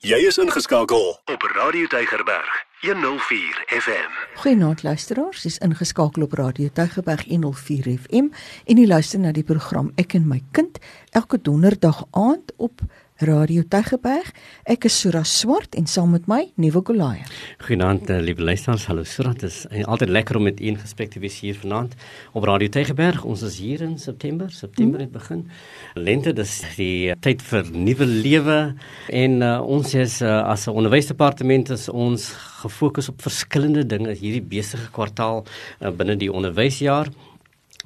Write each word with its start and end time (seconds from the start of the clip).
Jy 0.00 0.16
is 0.24 0.38
ingeskakel. 0.40 1.18
Op 1.28 1.42
Radio 1.42 1.86
Tygerberg 1.86 2.64
104 2.80 3.64
FM. 3.68 4.38
Goeienaand 4.40 4.82
luisteraars, 4.82 5.42
dis 5.42 5.58
ingeskakel 5.58 6.22
op 6.22 6.32
Radio 6.32 6.68
Tygerberg 6.72 7.26
104 7.28 7.98
FM 7.98 8.30
en 8.64 8.80
jy 8.80 8.86
luister 8.88 9.20
na 9.20 9.34
die 9.36 9.44
program 9.44 9.90
Ek 10.00 10.16
en 10.16 10.24
my 10.24 10.40
kind 10.56 10.80
elke 11.12 11.36
donderdag 11.44 12.06
aand 12.16 12.54
op 12.56 12.80
Radio 13.20 13.60
Tygerberg. 13.68 14.30
Ek 14.64 14.86
is 14.88 14.94
Sura 14.96 15.20
Swart 15.28 15.74
en 15.76 15.84
saam 15.84 16.14
met 16.14 16.24
my 16.30 16.46
Nuwe 16.56 16.80
Golaia. 16.88 17.26
Goeienaand 17.66 18.08
uh, 18.08 18.16
liewe 18.24 18.46
luisteraars. 18.48 18.86
Hallo 18.88 19.04
Sura. 19.04 19.34
Dit 19.36 19.50
is 19.50 19.58
uh, 19.68 19.82
altyd 19.84 20.08
lekker 20.08 20.38
om 20.38 20.46
met 20.48 20.60
u 20.60 20.70
in 20.70 20.78
gesprek 20.80 21.12
te 21.12 21.20
wees 21.20 21.36
hier 21.44 21.58
vanaand 21.60 21.92
op 22.32 22.48
Radio 22.48 22.72
Tygerberg. 22.72 23.26
Ons 23.28 23.44
is 23.44 23.58
hier 23.60 23.84
in 23.84 23.98
September. 24.00 24.48
September 24.48 25.04
het 25.04 25.12
begin. 25.12 25.44
Lente, 26.00 26.32
dis 26.32 26.54
die 26.78 27.10
uh, 27.12 27.18
tyd 27.20 27.44
vir 27.44 27.68
nuwe 27.76 28.08
lewe 28.08 28.58
en 29.12 29.40
uh, 29.44 29.56
ons 29.60 29.94
is 29.94 30.20
uh, 30.24 30.40
as 30.48 30.64
'n 30.64 30.76
onderwysdepartement 30.80 31.76
is 31.76 31.88
ons 31.92 32.30
gefokus 32.64 33.12
op 33.12 33.20
verskillende 33.20 33.84
dinge 33.84 34.16
hierdie 34.16 34.44
besige 34.44 34.88
kwartaal 34.96 35.44
uh, 35.44 35.92
binne 35.92 36.16
die 36.16 36.32
onderwysjaar. 36.32 37.12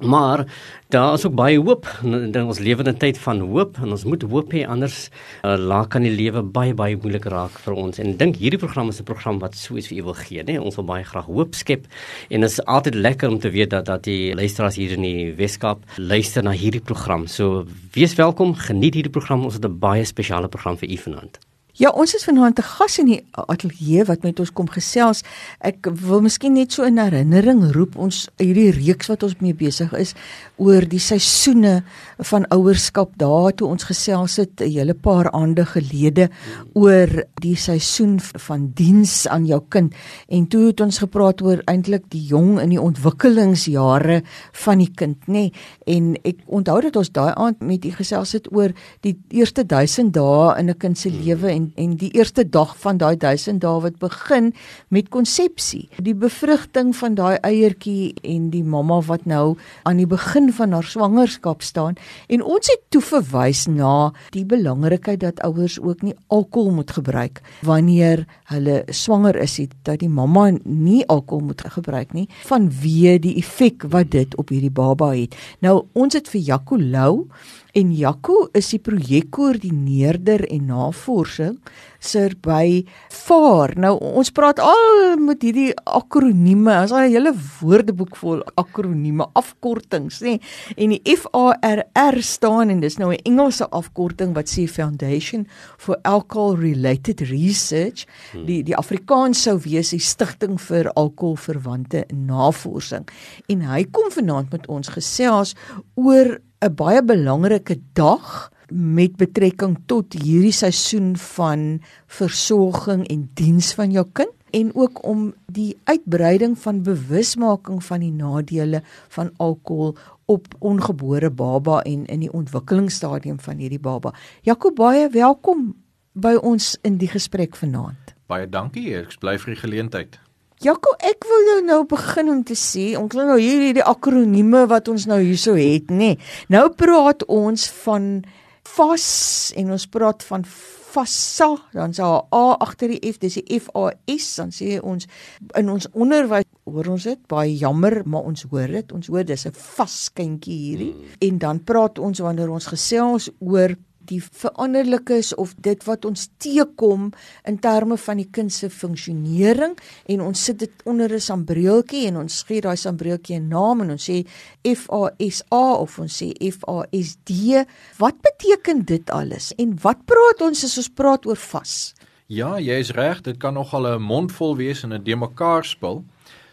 Maar 0.03 0.45
daar 0.87 1.13
is 1.13 1.25
ook 1.25 1.35
baie 1.35 1.59
hoop 1.59 1.87
in 2.03 2.43
ons 2.43 2.59
lewende 2.59 2.97
tyd 2.97 3.17
van 3.17 3.39
hoop. 3.39 3.77
En 3.77 3.91
ons 3.95 4.03
moet 4.03 4.21
hoop 4.21 4.51
hê 4.51 4.65
anders 4.67 5.07
uh, 5.07 5.55
laat 5.55 5.87
kan 5.87 6.03
die 6.03 6.11
lewe 6.11 6.43
baie 6.43 6.73
baie 6.75 6.97
moeilik 6.99 7.23
raak 7.31 7.55
vir 7.63 7.77
ons. 7.79 8.01
En 8.03 8.11
dink 8.19 8.35
hierdie 8.35 8.59
program 8.59 8.91
is 8.91 8.99
'n 8.99 9.07
program 9.07 9.39
wat 9.39 9.55
so 9.55 9.77
iets 9.77 9.87
vir 9.87 9.97
u 9.97 10.03
wil 10.03 10.19
gee 10.19 10.43
nê 10.43 10.59
ons 10.59 10.75
wil 10.75 10.85
baie 10.85 11.03
graag 11.03 11.25
hoop 11.25 11.55
skep. 11.55 11.87
En 12.29 12.41
dit 12.41 12.49
is 12.49 12.65
altyd 12.65 12.95
lekker 12.95 13.29
om 13.29 13.39
te 13.39 13.49
weet 13.49 13.69
dat 13.69 13.85
dat 13.85 14.03
die 14.03 14.35
luisteraars 14.35 14.75
hier 14.75 14.91
in 14.91 15.01
die 15.01 15.33
Weskaap 15.35 15.79
luister 15.95 16.43
na 16.43 16.51
hierdie 16.51 16.83
program. 16.83 17.27
So 17.27 17.65
wees 17.93 18.15
welkom 18.15 18.55
geniet 18.55 18.93
hierdie 18.93 19.11
program. 19.11 19.43
Ons 19.43 19.53
het 19.53 19.65
'n 19.65 19.79
baie 19.79 20.03
spesiale 20.03 20.47
program 20.47 20.77
vir 20.77 20.89
u 20.89 20.97
vanaand 20.97 21.39
Ja, 21.75 21.89
ons 21.91 22.13
is 22.15 22.23
vanaand 22.23 22.55
te 22.55 22.63
gas 22.63 22.93
in 23.01 23.09
die 23.09 23.17
ateljee 23.35 24.05
wat 24.07 24.21
met 24.23 24.37
ons 24.39 24.53
kom 24.55 24.69
gesels. 24.71 25.25
Ek 25.59 25.89
wil 26.07 26.21
miskien 26.23 26.53
net 26.55 26.71
so 26.71 26.87
in 26.87 27.01
herinnering 27.01 27.65
roep 27.75 27.97
ons 27.99 28.21
hierdie 28.39 28.69
reeks 28.77 29.09
wat 29.11 29.25
ons 29.27 29.35
mee 29.43 29.51
besig 29.59 29.91
is 29.99 30.13
oor 30.55 30.87
die 30.87 31.01
seisoene 31.03 31.81
van 32.29 32.45
ouerskap 32.55 33.17
daar 33.19 33.51
toe 33.59 33.67
ons 33.67 33.83
gesels 33.89 34.37
het 34.39 34.61
'n 34.61 34.71
hele 34.71 34.93
paar 34.93 35.27
aande 35.31 35.65
gelede 35.65 36.29
oor 36.73 37.09
die 37.41 37.55
seisoen 37.55 38.19
van 38.19 38.71
diens 38.73 39.27
aan 39.27 39.45
jou 39.45 39.61
kind 39.69 39.93
en 40.29 40.47
toe 40.47 40.67
het 40.67 40.79
ons 40.81 40.97
gepraat 40.97 41.41
oor 41.41 41.61
eintlik 41.67 42.09
die 42.09 42.23
jong 42.23 42.59
in 42.61 42.69
die 42.69 42.81
ontwikkelingsjare 42.81 44.23
van 44.53 44.77
die 44.77 44.91
kind 44.95 45.17
nê 45.27 45.33
nee. 45.33 45.51
en 45.85 46.15
ek 46.23 46.37
onthou 46.45 46.81
dat 46.81 46.95
ons 46.95 47.11
daai 47.11 47.33
aand 47.35 47.59
met 47.59 47.85
u 47.85 47.91
gesels 47.91 48.31
het 48.31 48.47
oor 48.51 48.71
die 49.01 49.19
eerste 49.29 49.65
1000 49.65 50.13
dae 50.13 50.59
in 50.59 50.69
'n 50.69 50.77
kind 50.77 50.97
se 50.97 51.09
lewe 51.09 51.51
en 51.51 51.64
en 51.75 51.95
die 51.99 52.11
eerste 52.15 52.45
dag 52.49 52.75
van 52.81 52.99
daai 53.01 53.15
1000 53.17 53.61
dae 53.63 53.81
wat 53.83 53.97
begin 54.01 54.51
met 54.93 55.09
konsepsie. 55.09 55.87
Die 55.97 56.15
bevrugting 56.15 56.93
van 56.95 57.15
daai 57.17 57.37
eiertjie 57.41 58.13
en 58.23 58.49
die 58.53 58.63
mamma 58.63 59.01
wat 59.07 59.25
nou 59.25 59.55
aan 59.83 59.97
die 60.01 60.07
begin 60.09 60.51
van 60.53 60.75
haar 60.75 60.87
swangerskap 60.87 61.61
staan 61.65 61.97
en 62.27 62.43
ons 62.43 62.69
het 62.71 62.83
toe 62.89 63.01
verwys 63.01 63.65
na 63.67 64.11
die 64.35 64.45
belangrikheid 64.45 65.23
dat 65.23 65.41
ouers 65.45 65.79
ook 65.81 66.01
nie 66.05 66.15
alkohol 66.27 66.71
moet 66.71 66.91
gebruik 66.91 67.41
wanneer 67.65 68.25
hulle 68.51 68.83
swanger 68.89 69.35
is, 69.41 69.59
dat 69.83 69.99
die 69.99 70.09
mamma 70.09 70.49
nie 70.63 71.03
alkohol 71.07 71.47
moet 71.51 71.61
gebruik 71.77 72.13
nie 72.13 72.27
vanweë 72.45 73.17
die 73.23 73.37
effek 73.41 73.87
wat 73.93 74.11
dit 74.15 74.35
op 74.41 74.51
hierdie 74.53 74.73
baba 74.73 75.13
het. 75.15 75.35
Nou 75.63 75.85
ons 75.93 76.15
het 76.17 76.29
vir 76.31 76.41
Jaco 76.41 76.79
Lou 76.79 77.27
En 77.75 77.91
Jaco 77.91 78.47
is 78.55 78.69
die 78.71 78.79
projekkoördineerder 78.79 80.45
en 80.47 80.69
navorsing 80.71 81.57
sir 81.99 82.35
by 82.45 82.85
VAR. 83.11 83.73
Nou 83.81 83.95
ons 83.99 84.29
praat 84.31 84.61
al 84.63 85.17
met 85.19 85.41
hierdie 85.43 85.73
akronieme. 85.83 86.71
Ons 86.85 86.93
het 86.93 87.09
'n 87.09 87.11
hele 87.11 87.33
woordeboek 87.33 88.15
vol 88.15 88.43
akronieme, 88.55 89.27
afkortings, 89.33 90.21
nê. 90.21 90.39
En 90.77 90.89
die 90.89 91.01
F 91.03 91.25
A 91.35 91.57
R 91.61 91.83
R 91.93 92.21
staan 92.21 92.69
en 92.69 92.79
dis 92.79 92.97
nou 92.97 93.11
'n 93.11 93.19
Engelse 93.25 93.69
afkorting 93.69 94.33
wat 94.33 94.47
sê 94.47 94.67
Foundation 94.67 95.47
for 95.77 95.97
Alcohol 96.03 96.55
Related 96.55 97.21
Research. 97.21 98.05
Hmm. 98.31 98.45
Die 98.45 98.63
die 98.63 98.75
Afrikaans 98.75 99.41
sou 99.41 99.59
wees 99.59 99.89
die 99.89 99.99
Stichting 99.99 100.61
vir 100.61 100.91
Alkoholverwante 100.93 102.05
Navorsing. 102.13 103.07
En 103.47 103.61
hy 103.61 103.83
kom 103.91 104.11
vanaand 104.11 104.51
met 104.51 104.67
ons 104.67 104.87
gesels 104.87 105.55
oor 105.95 106.39
'n 106.63 106.75
baie 106.75 107.03
belangrike 107.03 107.79
dag 107.93 108.51
met 108.71 109.15
betrekking 109.17 109.77
tot 109.85 110.13
hierdie 110.13 110.55
seisoen 110.55 111.17
van 111.17 111.81
versorging 112.07 113.05
en 113.07 113.29
diens 113.33 113.73
van 113.73 113.91
jou 113.91 114.05
kind 114.13 114.33
en 114.55 114.71
ook 114.75 115.03
om 115.03 115.33
die 115.51 115.77
uitbreiding 115.83 116.57
van 116.59 116.81
bewusmaking 116.83 117.83
van 117.83 117.99
die 117.99 118.11
nadele 118.11 118.81
van 119.07 119.31
alkohol 119.37 119.97
op 120.25 120.47
ongebore 120.59 121.29
baba 121.29 121.81
en 121.81 122.05
in 122.05 122.19
die 122.19 122.31
ontwikkelingsstadium 122.31 123.39
van 123.39 123.57
hierdie 123.57 123.79
baba. 123.79 124.13
Jakob 124.41 124.75
baie 124.75 125.09
welkom 125.09 125.75
by 126.13 126.37
ons 126.41 126.77
in 126.81 126.97
die 126.97 127.11
gesprek 127.11 127.55
vanaand. 127.55 128.15
Baie 128.31 128.47
dankie, 128.49 128.95
ek 128.95 129.19
bly 129.19 129.35
vir 129.37 129.53
die 129.53 129.61
geleentheid. 129.61 130.19
Jaco, 130.63 130.93
ek 131.03 131.25
wil 131.27 131.49
jou 131.49 131.57
nou 131.67 131.81
begin 131.89 132.29
om 132.31 132.43
te 132.47 132.55
sê, 132.55 132.93
ons 132.95 133.11
kry 133.11 133.25
nou 133.27 133.35
hier 133.41 133.59
hierdie 133.59 133.83
akronieme 133.83 134.63
wat 134.71 134.87
ons 134.87 135.05
nou 135.09 135.19
hierso 135.19 135.57
het, 135.59 135.91
nê. 135.91 136.15
Nee. 136.15 136.17
Nou 136.53 136.69
praat 136.79 137.25
ons 137.27 137.67
van 137.83 138.23
FAS 138.65 139.51
en 139.59 139.75
ons 139.75 139.87
praat 139.91 140.23
van 140.23 140.45
FASA, 140.47 141.49
dan 141.75 141.91
daar 141.91 142.23
'n 142.23 142.27
A 142.31 142.55
agter 142.63 142.87
die 142.87 143.11
F, 143.11 143.19
dis 143.19 143.33
die 143.33 143.59
F 143.59 143.67
A 143.75 143.91
S, 144.07 144.35
dan 144.35 144.49
sê 144.49 144.79
ons 144.81 145.07
in 145.55 145.69
ons 145.69 145.87
onderwys 145.91 146.45
hoor 146.63 146.87
ons 146.87 147.03
dit 147.03 147.27
baie 147.27 147.57
jammer, 147.57 148.01
maar 148.05 148.23
ons 148.23 148.45
hoor 148.49 148.67
dit. 148.67 148.91
Ons 148.91 149.07
hoor 149.07 149.23
dis 149.23 149.45
'n 149.45 149.51
vaskindjie 149.51 150.57
hierdie. 150.57 150.93
Hmm. 150.93 151.27
En 151.27 151.37
dan 151.37 151.63
praat 151.63 151.99
ons 151.99 152.19
wanneer 152.19 152.49
ons 152.49 152.65
gesels 152.65 153.29
oor 153.39 153.75
die 154.07 154.21
veranderlikes 154.23 155.33
of 155.35 155.53
dit 155.57 155.83
wat 155.87 156.05
ons 156.05 156.27
teekom 156.37 157.11
in 157.47 157.59
terme 157.59 157.97
van 157.97 158.17
die 158.17 158.27
kind 158.31 158.53
se 158.53 158.69
funksionering 158.69 159.75
en 160.11 160.21
ons 160.21 160.43
sit 160.45 160.59
dit 160.59 160.85
onder 160.85 161.11
'n 161.13 161.19
sambreeltjie 161.19 162.07
en 162.07 162.17
ons 162.17 162.43
gee 162.47 162.61
daai 162.61 162.77
sambreeltjie 162.77 163.39
'n 163.39 163.47
naam 163.47 163.81
en 163.81 163.91
ons 163.91 164.09
sê 164.09 164.25
F 164.63 164.89
A 164.91 165.11
S 165.19 165.43
A 165.51 165.73
of 165.73 165.99
ons 165.99 166.23
sê 166.23 166.33
F 166.51 166.63
A 166.67 166.85
S 166.91 167.17
D. 167.23 167.65
Wat 167.97 168.15
beteken 168.21 168.85
dit 168.85 169.09
alles 169.09 169.53
en 169.57 169.77
wat 169.81 170.05
praat 170.05 170.41
ons 170.41 170.63
as 170.63 170.77
ons 170.77 170.89
praat 170.89 171.25
oor 171.25 171.37
vas? 171.37 171.93
Ja 172.27 172.57
jy 172.57 172.79
is 172.79 172.91
reg 172.91 173.21
dit 173.21 173.37
kan 173.37 173.53
nogal 173.53 173.87
'n 173.87 174.01
mondvol 174.01 174.55
wees 174.55 174.83
en 174.83 174.93
'n 174.93 175.03
de 175.03 175.15
mekaar 175.15 175.65
spil 175.65 176.03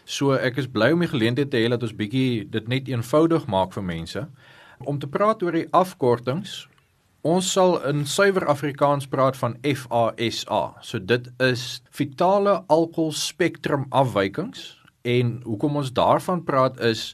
so 0.05 0.33
ek 0.35 0.57
is 0.57 0.67
bly 0.67 0.91
om 0.91 0.99
die 0.99 1.07
geleentheid 1.07 1.51
te 1.51 1.57
hê 1.57 1.69
dat 1.69 1.83
ons 1.83 1.95
bietjie 1.95 2.43
dit 2.49 2.67
net 2.67 2.87
eenvoudig 2.87 3.47
maak 3.47 3.73
vir 3.73 3.83
mense. 3.83 4.27
Om 4.83 4.99
te 4.99 5.07
praat 5.07 5.43
oor 5.43 5.51
die 5.51 5.67
afkortings 5.71 6.67
Ons 7.23 7.53
sal 7.55 7.77
in 7.87 8.01
suiwer 8.03 8.43
Afrikaans 8.51 9.05
praat 9.07 9.37
van 9.39 9.53
FASA. 9.63 10.57
So 10.83 10.99
dit 10.99 11.29
is 11.39 11.79
fetale 11.87 12.57
alkohol 12.67 13.13
spektrum 13.15 13.85
afwykings 13.95 14.65
en 15.07 15.37
hoekom 15.45 15.79
ons 15.79 15.93
daarvan 15.95 16.41
praat 16.43 16.81
is 16.83 17.13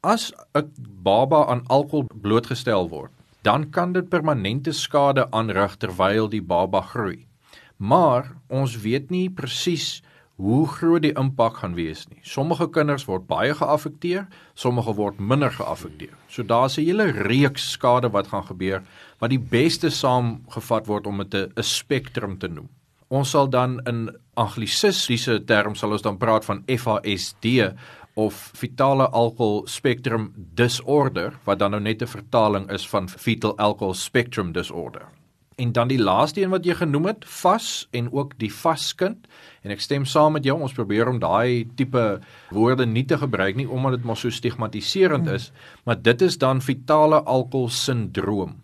as 0.00 0.32
'n 0.56 0.72
baba 1.04 1.44
aan 1.52 1.60
alkohol 1.68 2.08
blootgestel 2.08 2.88
word, 2.88 3.12
dan 3.42 3.68
kan 3.70 3.92
dit 3.92 4.08
permanente 4.08 4.72
skade 4.72 5.28
aanrig 5.30 5.76
terwyl 5.76 6.28
die 6.28 6.42
baba 6.42 6.80
groei. 6.80 7.26
Maar 7.76 8.32
ons 8.48 8.80
weet 8.80 9.10
nie 9.10 9.28
presies 9.28 10.02
hoe 10.42 10.66
groot 10.66 11.04
die 11.04 11.14
impak 11.18 11.60
gaan 11.62 11.76
wees 11.78 12.02
nie. 12.10 12.18
Sommige 12.26 12.66
kinders 12.74 13.04
word 13.06 13.28
baie 13.30 13.54
geaffekteer, 13.54 14.26
sommige 14.58 14.94
word 14.98 15.20
minder 15.22 15.52
geaffekteer. 15.54 16.14
So 16.28 16.42
daar's 16.42 16.78
'n 16.78 16.84
hele 16.84 17.10
reeks 17.10 17.70
skade 17.70 18.10
wat 18.10 18.26
gaan 18.28 18.44
gebeur 18.44 18.82
wat 19.20 19.30
die 19.30 19.38
beste 19.38 19.90
saamgevat 19.90 20.86
word 20.86 21.06
om 21.06 21.18
dit 21.18 21.34
'n 21.56 21.62
spektrum 21.62 22.38
te 22.38 22.48
noem. 22.48 22.68
Ons 23.08 23.30
sal 23.30 23.48
dan 23.48 23.80
in 23.86 24.10
anglisistiese 24.34 25.44
term 25.44 25.74
sal 25.74 25.92
ons 25.92 26.02
dan 26.02 26.18
praat 26.18 26.44
van 26.44 26.64
FASD 26.66 27.74
of 28.14 28.50
fetale 28.54 29.08
alcohol 29.08 29.66
spectrum 29.66 30.32
disorder 30.54 31.32
wat 31.44 31.58
dan 31.58 31.70
nou 31.70 31.80
net 31.80 32.02
'n 32.02 32.06
vertaling 32.06 32.70
is 32.70 32.88
van 32.88 33.08
fetal 33.08 33.56
alcohol 33.58 33.94
spectrum 33.94 34.52
disorder. 34.52 35.21
En 35.56 35.72
dan 35.72 35.88
die 35.88 36.00
laaste 36.00 36.42
een 36.42 36.52
wat 36.52 36.64
jy 36.64 36.74
genoem 36.78 37.10
het, 37.10 37.24
vas 37.42 37.88
en 37.90 38.12
ook 38.12 38.34
die 38.40 38.52
vaskind. 38.52 39.28
En 39.62 39.74
ek 39.74 39.82
stem 39.84 40.06
saam 40.08 40.36
met 40.38 40.46
jou, 40.48 40.56
ons 40.60 40.74
probeer 40.76 41.10
om 41.10 41.20
daai 41.22 41.68
tipe 41.76 42.04
woorde 42.50 42.86
nie 42.86 43.04
te 43.04 43.18
gebruik 43.20 43.58
nie 43.58 43.68
omdat 43.68 43.98
dit 43.98 44.08
maar 44.08 44.16
so 44.16 44.30
stigmatiserend 44.30 45.28
is, 45.28 45.50
maar 45.84 46.00
dit 46.02 46.22
is 46.22 46.38
dan 46.38 46.62
fetale 46.64 47.22
alkohol 47.22 47.68
sindroom. 47.68 48.56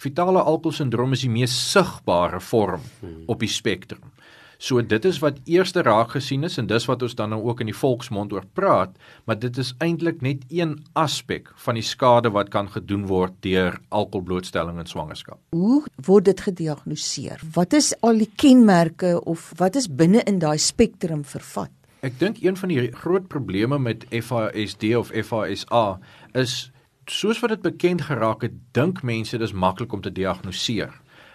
Fetale 0.00 0.40
alkohol 0.40 0.72
sindroom 0.72 1.12
is 1.12 1.26
die 1.26 1.32
mees 1.32 1.54
sigbare 1.72 2.40
vorm 2.40 2.86
op 3.28 3.40
die 3.40 3.52
spektrum. 3.52 4.00
So 4.60 4.82
dit 4.84 5.06
is 5.08 5.18
wat 5.24 5.38
eerste 5.48 5.80
raak 5.86 6.10
gesien 6.12 6.44
is 6.44 6.58
en 6.60 6.66
dis 6.68 6.84
wat 6.84 7.00
ons 7.02 7.14
dan 7.16 7.30
nou 7.32 7.38
ook 7.48 7.62
in 7.64 7.70
die 7.70 7.76
volksmond 7.76 8.34
oor 8.36 8.44
praat, 8.44 8.92
maar 9.24 9.38
dit 9.40 9.56
is 9.56 9.70
eintlik 9.80 10.20
net 10.20 10.42
een 10.52 10.74
aspek 11.00 11.48
van 11.64 11.78
die 11.80 11.84
skade 11.86 12.28
wat 12.34 12.50
kan 12.52 12.68
gedoen 12.68 13.06
word 13.08 13.38
deur 13.40 13.78
alkoholblootstelling 13.88 14.76
in 14.82 14.90
swangerskap. 14.90 15.40
Hoe 15.56 15.80
word 16.04 16.28
dit 16.28 16.44
gediagnoseer? 16.44 17.40
Wat 17.56 17.72
is 17.72 17.94
al 18.04 18.20
die 18.20 18.28
kenmerke 18.36 19.16
of 19.24 19.48
wat 19.56 19.80
is 19.80 19.88
binne 19.88 20.20
in 20.28 20.42
daai 20.44 20.58
spektrum 20.60 21.24
vervat? 21.24 21.72
Ek 22.04 22.20
dink 22.20 22.44
een 22.44 22.56
van 22.56 22.68
die 22.68 22.90
groot 23.00 23.32
probleme 23.32 23.80
met 23.80 24.04
FASD 24.12 24.92
of 25.00 25.08
FASA 25.08 25.84
is 26.36 26.66
soos 27.08 27.40
wat 27.40 27.56
dit 27.56 27.64
bekend 27.64 28.04
geraak 28.12 28.44
het, 28.44 28.52
dink 28.76 29.00
mense 29.02 29.40
dis 29.40 29.56
maklik 29.56 29.92
om 29.96 30.04
te 30.04 30.12
diagnoseer. 30.12 30.92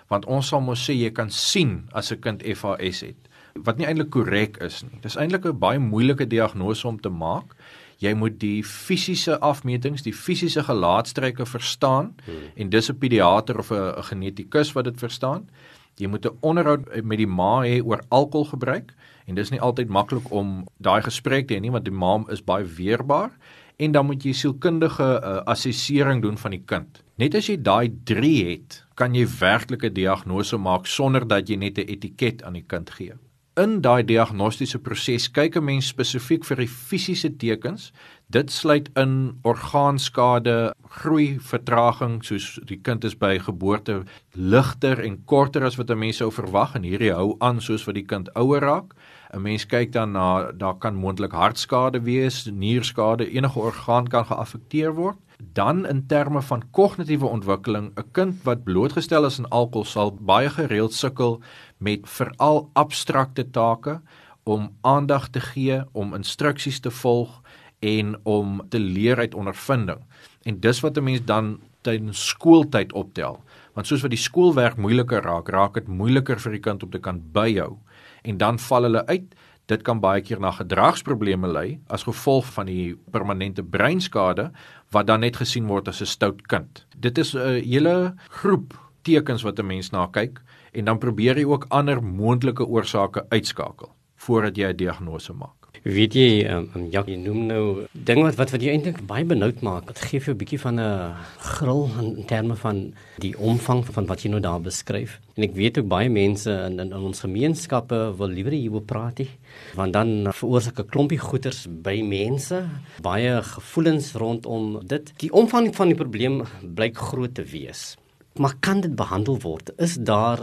Want 0.07 0.25
ons 0.25 0.47
sal 0.47 0.61
mos 0.61 0.83
sê 0.85 0.93
jy 0.93 1.11
kan 1.11 1.29
sien 1.29 1.87
as 1.93 2.11
'n 2.11 2.21
kind 2.21 2.43
FAS 2.43 3.01
het, 3.01 3.29
wat 3.55 3.77
nie 3.77 3.87
eintlik 3.87 4.09
korrek 4.09 4.57
is 4.61 4.83
nie. 4.83 4.99
Dis 5.01 5.15
eintlik 5.15 5.45
'n 5.45 5.59
baie 5.59 5.79
moeilike 5.79 6.27
diagnose 6.27 6.87
om 6.87 6.99
te 6.99 7.09
maak. 7.09 7.55
Jy 7.97 8.13
moet 8.13 8.39
die 8.39 8.63
fisiese 8.63 9.39
afmetings, 9.39 10.01
die 10.01 10.13
fisiese 10.13 10.63
gelaatstrekke 10.63 11.45
verstaan 11.45 12.15
hmm. 12.25 12.51
en 12.55 12.69
dis 12.69 12.89
'n 12.89 12.97
pediater 12.97 13.59
of 13.59 13.71
'n 13.71 14.03
genetikus 14.03 14.73
wat 14.73 14.83
dit 14.83 14.99
verstaan. 14.99 15.49
Jy 15.97 16.07
moet 16.07 16.25
'n 16.25 16.37
onderhoud 16.41 17.03
met 17.03 17.17
die 17.17 17.27
ma 17.27 17.63
hê 17.63 17.81
oor 17.83 18.01
alkoholgebruik 18.09 18.93
en 19.25 19.35
dis 19.35 19.49
nie 19.49 19.61
altyd 19.61 19.89
maklik 19.89 20.31
om 20.31 20.67
daai 20.77 21.01
gesprek 21.01 21.47
te 21.47 21.55
hê 21.55 21.61
nie 21.61 21.71
want 21.71 21.85
die 21.85 21.93
ma 21.93 22.23
is 22.29 22.43
baie 22.43 22.65
weerbaar 22.65 23.31
en 23.77 23.91
dan 23.91 24.05
moet 24.05 24.23
jy 24.23 24.33
sielkundige 24.33 25.07
uh, 25.19 25.41
assessering 25.51 26.21
doen 26.21 26.37
van 26.37 26.51
die 26.51 26.63
kind. 26.65 27.03
Net 27.19 27.35
as 27.35 27.47
jy 27.47 27.57
daai 27.61 27.91
3 28.07 28.33
het, 28.49 28.81
kan 28.95 29.15
jy 29.15 29.27
werklik 29.39 29.83
'n 29.83 29.93
diagnose 29.93 30.57
maak 30.57 30.87
sonder 30.87 31.27
dat 31.27 31.49
jy 31.49 31.55
net 31.55 31.77
'n 31.77 31.87
etiket 31.87 32.43
aan 32.43 32.53
die 32.53 32.67
kind 32.67 32.89
gee. 32.89 33.13
In 33.55 33.77
daai 33.79 34.03
diagnostiese 34.03 34.79
proses 34.83 35.29
kyk 35.31 35.55
'n 35.55 35.63
mens 35.63 35.87
spesifiek 35.87 36.43
vir 36.43 36.57
die 36.57 36.67
fisiese 36.67 37.29
tekens. 37.37 37.93
Dit 38.27 38.51
sluit 38.51 38.89
in 38.99 39.39
orgaanskade, 39.43 40.73
groei 40.83 41.39
vertraging 41.39 42.23
soos 42.23 42.59
die 42.65 42.81
kind 42.83 43.05
is 43.05 43.15
by 43.15 43.39
geboorte 43.39 44.03
ligter 44.33 44.99
en 44.99 45.23
korter 45.25 45.63
as 45.63 45.77
wat 45.77 45.89
'n 45.89 45.99
mens 45.99 46.17
sou 46.17 46.31
verwag 46.31 46.75
en 46.75 46.83
hierdie 46.83 47.13
hou 47.13 47.37
aan 47.39 47.61
soos 47.61 47.85
wat 47.85 47.95
die 47.95 48.05
kind 48.05 48.27
ouer 48.35 48.61
raak. 48.61 48.93
'n 49.35 49.41
Mens 49.41 49.65
kyk 49.67 49.91
dan 49.91 50.11
na 50.11 50.51
daar 50.51 50.77
kan 50.79 50.95
moontlik 50.95 51.31
hartskade 51.31 51.99
wees, 52.01 52.45
nierskade, 52.45 53.27
enige 53.31 53.59
orgaan 53.59 54.07
kan 54.07 54.25
geaffekteer 54.25 54.93
word. 54.95 55.17
Dan 55.53 55.85
in 55.87 56.05
terme 56.07 56.41
van 56.41 56.63
kognitiewe 56.71 57.25
ontwikkeling, 57.25 57.91
'n 57.95 58.11
kind 58.11 58.43
wat 58.43 58.63
blootgestel 58.63 59.25
is 59.25 59.39
aan 59.39 59.49
alkohol 59.49 59.85
sal 59.85 60.11
baie 60.11 60.49
gereeld 60.49 60.93
sukkel 60.93 61.41
met 61.77 61.99
veral 62.03 62.69
abstrakte 62.73 63.49
take 63.49 64.01
om 64.43 64.71
aandag 64.81 65.27
te 65.29 65.39
gee, 65.39 65.83
om 65.91 66.13
instruksies 66.13 66.79
te 66.79 66.91
volg 66.91 67.41
en 67.79 68.15
om 68.23 68.61
te 68.69 68.79
leer 68.79 69.17
uit 69.17 69.35
ondervinding. 69.35 69.99
En 70.43 70.59
dis 70.59 70.79
wat 70.79 70.97
'n 70.97 71.03
mens 71.03 71.25
dan 71.25 71.59
tydens 71.81 72.27
skooltyd 72.27 72.93
optel. 72.93 73.43
Want 73.73 73.87
soos 73.87 74.01
wat 74.01 74.09
die 74.09 74.19
skoolwerk 74.19 74.77
moeiliker 74.77 75.21
raak, 75.21 75.49
raak 75.49 75.73
dit 75.73 75.87
moeiliker 75.87 76.39
vir 76.39 76.51
die 76.51 76.61
kind 76.61 76.83
om 76.83 76.89
te 76.89 76.99
kan 76.99 77.21
byhou 77.31 77.77
en 78.25 78.37
dan 78.37 78.59
val 78.59 78.87
hulle 78.87 79.05
uit. 79.05 79.35
Dit 79.65 79.81
kan 79.81 79.99
baie 79.99 80.21
keer 80.21 80.39
na 80.39 80.51
gedragsprobleme 80.53 81.49
lei 81.49 81.79
as 81.89 82.05
gevolg 82.05 82.45
van 82.53 82.69
die 82.69 82.93
permanente 83.11 83.63
breinskade 83.63 84.51
wat 84.93 85.07
dan 85.09 85.25
net 85.25 85.39
gesien 85.41 85.65
word 85.67 85.87
as 85.87 86.01
'n 86.01 86.05
stout 86.05 86.47
kind. 86.47 86.85
Dit 86.97 87.17
is 87.17 87.33
'n 87.35 87.61
hele 87.63 88.15
groep 88.29 88.73
tekens 89.01 89.43
wat 89.43 89.59
'n 89.59 89.65
mens 89.65 89.91
na 89.91 90.07
kyk 90.07 90.41
en 90.73 90.85
dan 90.85 90.99
probeer 90.99 91.37
jy 91.37 91.45
ook 91.45 91.65
ander 91.69 92.03
moontlike 92.03 92.65
oorsake 92.65 93.25
uitskakel 93.29 93.89
voordat 94.15 94.57
jy 94.57 94.69
'n 94.69 94.77
diagnose 94.77 95.33
maak. 95.33 95.64
Weet 95.85 96.15
jy, 96.17 96.29
um, 96.49 96.87
ja, 96.89 97.03
jy 97.05 97.13
noem 97.21 97.43
nou 97.45 97.63
ding 97.93 98.23
wat 98.25 98.39
wat 98.39 98.49
wat 98.55 98.63
jy 98.65 98.71
eintlik 98.73 99.03
baie 99.05 99.21
benoud 99.29 99.59
maak. 99.61 99.85
Dit 99.91 99.99
gee 100.01 100.19
vir 100.19 100.33
'n 100.33 100.37
bietjie 100.39 100.57
van 100.57 100.79
'n 100.81 101.13
gril 101.37 101.89
in 102.01 102.25
terme 102.25 102.55
van 102.55 102.93
die 103.21 103.37
omvang 103.37 103.85
van 103.85 104.07
wat 104.07 104.23
jy 104.23 104.31
nou 104.31 104.39
daar 104.41 104.59
beskryf. 104.59 105.19
En 105.37 105.43
ek 105.43 105.53
weet 105.53 105.77
ook 105.77 105.87
baie 105.87 106.09
mense 106.09 106.49
in 106.49 106.79
in, 106.79 106.91
in 106.91 107.05
ons 107.05 107.19
gemeenskappe 107.19 108.17
wil 108.17 108.27
liewer 108.27 108.51
hieroor 108.51 108.81
praat 108.81 109.19
nie, 109.19 109.29
want 109.75 109.93
dan 109.93 110.33
veroorsaak 110.33 110.79
'n 110.79 110.89
klompie 110.89 111.19
goeters 111.19 111.67
by 111.69 112.01
mense, 112.01 112.65
baie 113.01 113.43
gevoelens 113.43 114.13
rondom 114.13 114.81
dit. 114.87 115.13
Die 115.17 115.31
omvang 115.31 115.75
van 115.75 115.87
die 115.87 115.95
probleem 115.95 116.41
blyk 116.73 116.97
groot 116.97 117.35
te 117.35 117.43
wees. 117.43 117.95
Maar 118.39 118.55
kan 118.59 118.81
dit 118.81 118.95
behandel 118.95 119.39
word? 119.39 119.69
Is 119.77 119.95
daar 119.95 120.39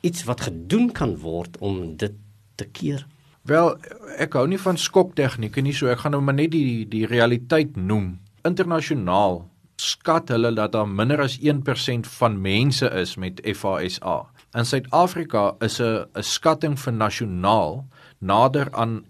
iets 0.00 0.24
wat 0.24 0.40
gedoen 0.40 0.92
kan 0.92 1.16
word 1.18 1.58
om 1.58 1.96
dit 1.96 2.12
te 2.54 2.64
keer? 2.64 3.06
Wel, 3.46 3.76
ek 4.18 4.34
hou 4.34 4.46
nie 4.50 4.58
van 4.58 4.78
skoktegnieke 4.80 5.62
nie, 5.62 5.74
so 5.76 5.86
ek 5.86 6.00
gaan 6.02 6.16
nou 6.16 6.22
maar 6.24 6.34
net 6.34 6.50
die 6.50 6.82
die 6.90 7.04
realiteit 7.06 7.76
noem. 7.78 8.16
Internasionaal 8.48 9.44
skat 9.78 10.32
hulle 10.32 10.50
dat 10.56 10.72
daar 10.74 10.88
minder 10.88 11.20
as 11.22 11.36
1% 11.38 12.08
van 12.16 12.40
mense 12.42 12.88
is 12.90 13.14
met 13.20 13.42
FASA. 13.44 14.16
In 14.56 14.66
Suid-Afrika 14.66 15.54
is 15.60 15.78
'n 15.80 16.06
'n 16.16 16.22
skatting 16.22 16.76
vir 16.78 16.92
nasionaal 16.92 17.84
nader 18.18 18.68
aan 18.70 19.02
11%. 19.02 19.06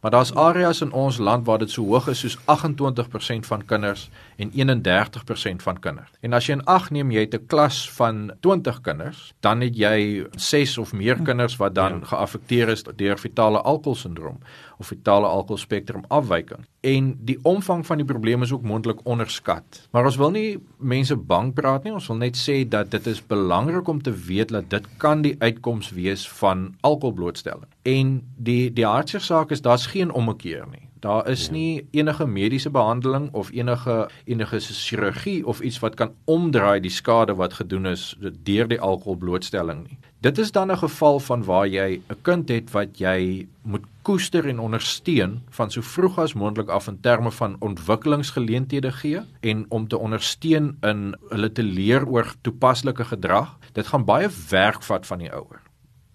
Maar 0.00 0.10
daar's 0.10 0.34
areas 0.34 0.80
in 0.80 0.92
ons 0.92 1.16
land 1.16 1.46
waar 1.46 1.58
dit 1.58 1.70
so 1.70 1.84
hoog 1.84 2.08
is 2.08 2.18
soos 2.18 2.38
28% 2.38 3.46
van 3.48 3.64
kinders 3.64 4.10
en 4.36 4.50
31% 4.50 5.62
van 5.62 5.78
kinders. 5.80 6.10
En 6.20 6.32
as 6.32 6.46
jy 6.46 6.58
in 6.58 6.64
ag 6.64 6.90
neem 6.90 7.10
jy 7.10 7.20
het 7.20 7.34
'n 7.34 7.46
klas 7.46 7.90
van 7.90 8.32
20 8.40 8.80
kinders, 8.80 9.32
dan 9.40 9.60
het 9.60 9.76
jy 9.76 10.26
6 10.36 10.78
of 10.78 10.92
meer 10.92 11.22
kinders 11.22 11.56
wat 11.56 11.74
dan 11.74 11.92
ja. 11.92 12.04
geaffekteer 12.04 12.68
is 12.68 12.82
deur 12.96 13.16
fetale 13.16 13.60
alkoholsindroom 13.60 14.38
of 14.84 14.92
fetale 14.92 15.26
alkoholspektrum 15.26 16.04
afwyking. 16.12 16.66
En 16.84 17.10
die 17.24 17.38
omvang 17.42 17.84
van 17.86 18.00
die 18.00 18.06
probleem 18.06 18.44
is 18.44 18.52
ook 18.52 18.62
moontlik 18.62 19.00
onderskat. 19.08 19.88
Maar 19.90 20.10
ons 20.10 20.20
wil 20.20 20.32
nie 20.34 20.58
mense 20.78 21.16
bang 21.16 21.52
praat 21.56 21.84
nie, 21.86 21.94
ons 21.96 22.08
wil 22.12 22.20
net 22.20 22.38
sê 22.38 22.60
dat 22.68 22.92
dit 22.92 23.08
is 23.10 23.22
belangrik 23.26 23.88
om 23.88 24.02
te 24.02 24.12
weet 24.12 24.52
dat 24.52 24.70
dit 24.70 24.88
kan 25.02 25.24
die 25.24 25.36
uitkoms 25.40 25.90
wees 25.96 26.28
van 26.40 26.74
alkoholblootstelling. 26.84 27.70
En 27.82 28.18
die 28.36 28.72
die 28.72 28.86
hartseer 28.86 29.24
saak 29.24 29.54
is 29.54 29.64
daar's 29.64 29.88
geen 29.94 30.12
ommekeer 30.12 30.68
nie. 30.70 30.83
Daar 31.04 31.28
is 31.28 31.46
ja. 31.46 31.52
nie 31.52 31.86
enige 31.90 32.26
mediese 32.26 32.70
behandeling 32.70 33.28
of 33.32 33.50
enige 33.52 34.08
enige 34.24 34.60
chirurgie 34.60 35.46
of 35.46 35.60
iets 35.60 35.78
wat 35.78 35.94
kan 35.94 36.14
omdraai 36.24 36.80
die 36.80 36.90
skade 36.90 37.34
wat 37.36 37.52
gedoen 37.52 37.86
is 37.86 38.14
deur 38.42 38.68
die 38.68 38.80
alkoholblootstelling 38.80 39.82
nie. 39.88 39.98
Dit 40.24 40.38
is 40.38 40.52
dan 40.52 40.72
'n 40.72 40.78
geval 40.78 41.20
van 41.20 41.44
waar 41.44 41.68
jy 41.68 42.00
'n 42.08 42.16
kind 42.22 42.48
het 42.48 42.70
wat 42.70 42.98
jy 42.98 43.46
moet 43.62 43.84
koester 44.02 44.48
en 44.48 44.58
ondersteun 44.58 45.42
van 45.50 45.70
so 45.70 45.80
vroeg 45.80 46.18
as 46.18 46.34
moontlik 46.34 46.68
af 46.68 46.88
in 46.88 47.00
terme 47.00 47.30
van 47.30 47.56
ontwikkelingsgeleenthede 47.58 48.92
gee 48.92 49.20
en 49.40 49.66
om 49.68 49.88
te 49.88 49.98
ondersteun 49.98 50.76
in 50.80 51.16
hulle 51.28 51.52
te 51.52 51.62
leer 51.62 52.08
oor 52.08 52.34
toepaslike 52.40 53.04
gedrag. 53.04 53.58
Dit 53.72 53.86
gaan 53.86 54.04
baie 54.04 54.28
werk 54.50 54.82
vat 54.82 55.06
van 55.06 55.18
die 55.18 55.32
ouer 55.32 55.60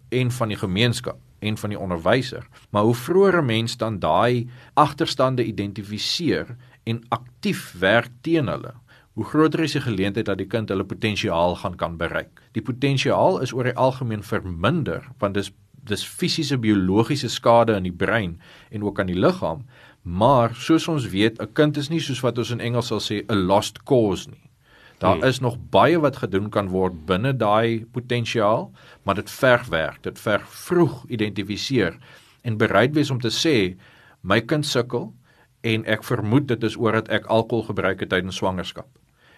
en 0.09 0.31
van 0.31 0.47
die 0.47 0.57
gemeenskap 0.57 1.17
en 1.39 1.57
van 1.57 1.69
die 1.69 1.79
onderwyser. 1.79 2.47
Maar 2.69 2.83
hoe 2.83 2.95
vroeër 2.95 3.41
'n 3.41 3.45
mens 3.45 3.77
dan 3.77 3.99
daai 3.99 4.49
agterstande 4.73 5.45
identifiseer 5.45 6.55
en 6.83 7.03
aktief 7.09 7.73
werk 7.79 8.09
teen 8.21 8.47
hulle, 8.47 8.73
hoe 9.13 9.25
groter 9.25 9.59
is 9.59 9.71
die 9.71 9.81
geleentheid 9.81 10.25
dat 10.25 10.37
die 10.37 10.47
kind 10.47 10.69
hulle 10.69 10.83
potensiaal 10.83 11.55
gaan 11.55 11.75
kan 11.75 11.97
bereik. 11.97 12.41
Die 12.51 12.61
potensiaal 12.61 13.41
is 13.41 13.53
oor 13.53 13.63
die 13.63 13.75
algemeen 13.75 14.23
verminder 14.23 15.07
want 15.17 15.33
dis 15.33 15.51
dis 15.89 16.05
fisiese 16.05 16.57
biologiese 16.57 17.29
skade 17.29 17.73
in 17.73 17.83
die 17.83 17.95
brein 17.95 18.41
en 18.69 18.83
ook 18.83 18.99
aan 18.99 19.09
die 19.09 19.19
liggaam, 19.19 19.65
maar 20.01 20.55
soos 20.55 20.87
ons 20.87 21.07
weet, 21.09 21.41
'n 21.41 21.53
kind 21.53 21.77
is 21.77 21.89
nie 21.89 21.99
soos 21.99 22.21
wat 22.21 22.37
ons 22.37 22.51
in 22.51 22.59
Engels 22.59 22.87
sal 22.87 22.99
sê 22.99 23.25
'n 23.27 23.45
lost 23.47 23.83
cause 23.83 24.29
nie. 24.29 24.48
Daar 24.99 25.15
hmm. 25.15 25.23
is 25.23 25.39
nog 25.39 25.57
baie 25.71 25.99
wat 25.99 26.17
gedoen 26.19 26.49
kan 26.49 26.67
word 26.67 27.05
binne 27.07 27.31
daai 27.35 27.85
potensiaal, 27.91 28.71
maar 29.03 29.15
dit 29.15 29.31
verg 29.31 29.67
werk. 29.71 30.03
Dit 30.03 30.19
verg 30.19 30.47
vroeg 30.65 31.05
identifiseer 31.07 31.95
en 32.41 32.57
bereid 32.57 32.93
wees 32.95 33.11
om 33.11 33.19
te 33.19 33.31
sê 33.31 33.55
my 34.21 34.41
kind 34.41 34.65
sukkel 34.67 35.09
en 35.61 35.85
ek 35.87 36.03
vermoed 36.07 36.47
dit 36.51 36.63
is 36.63 36.75
oor 36.79 36.99
dat 36.99 37.11
ek 37.15 37.27
alkohol 37.31 37.69
gebruik 37.71 38.03
het 38.03 38.11
tydens 38.11 38.39
swangerskap. 38.39 38.87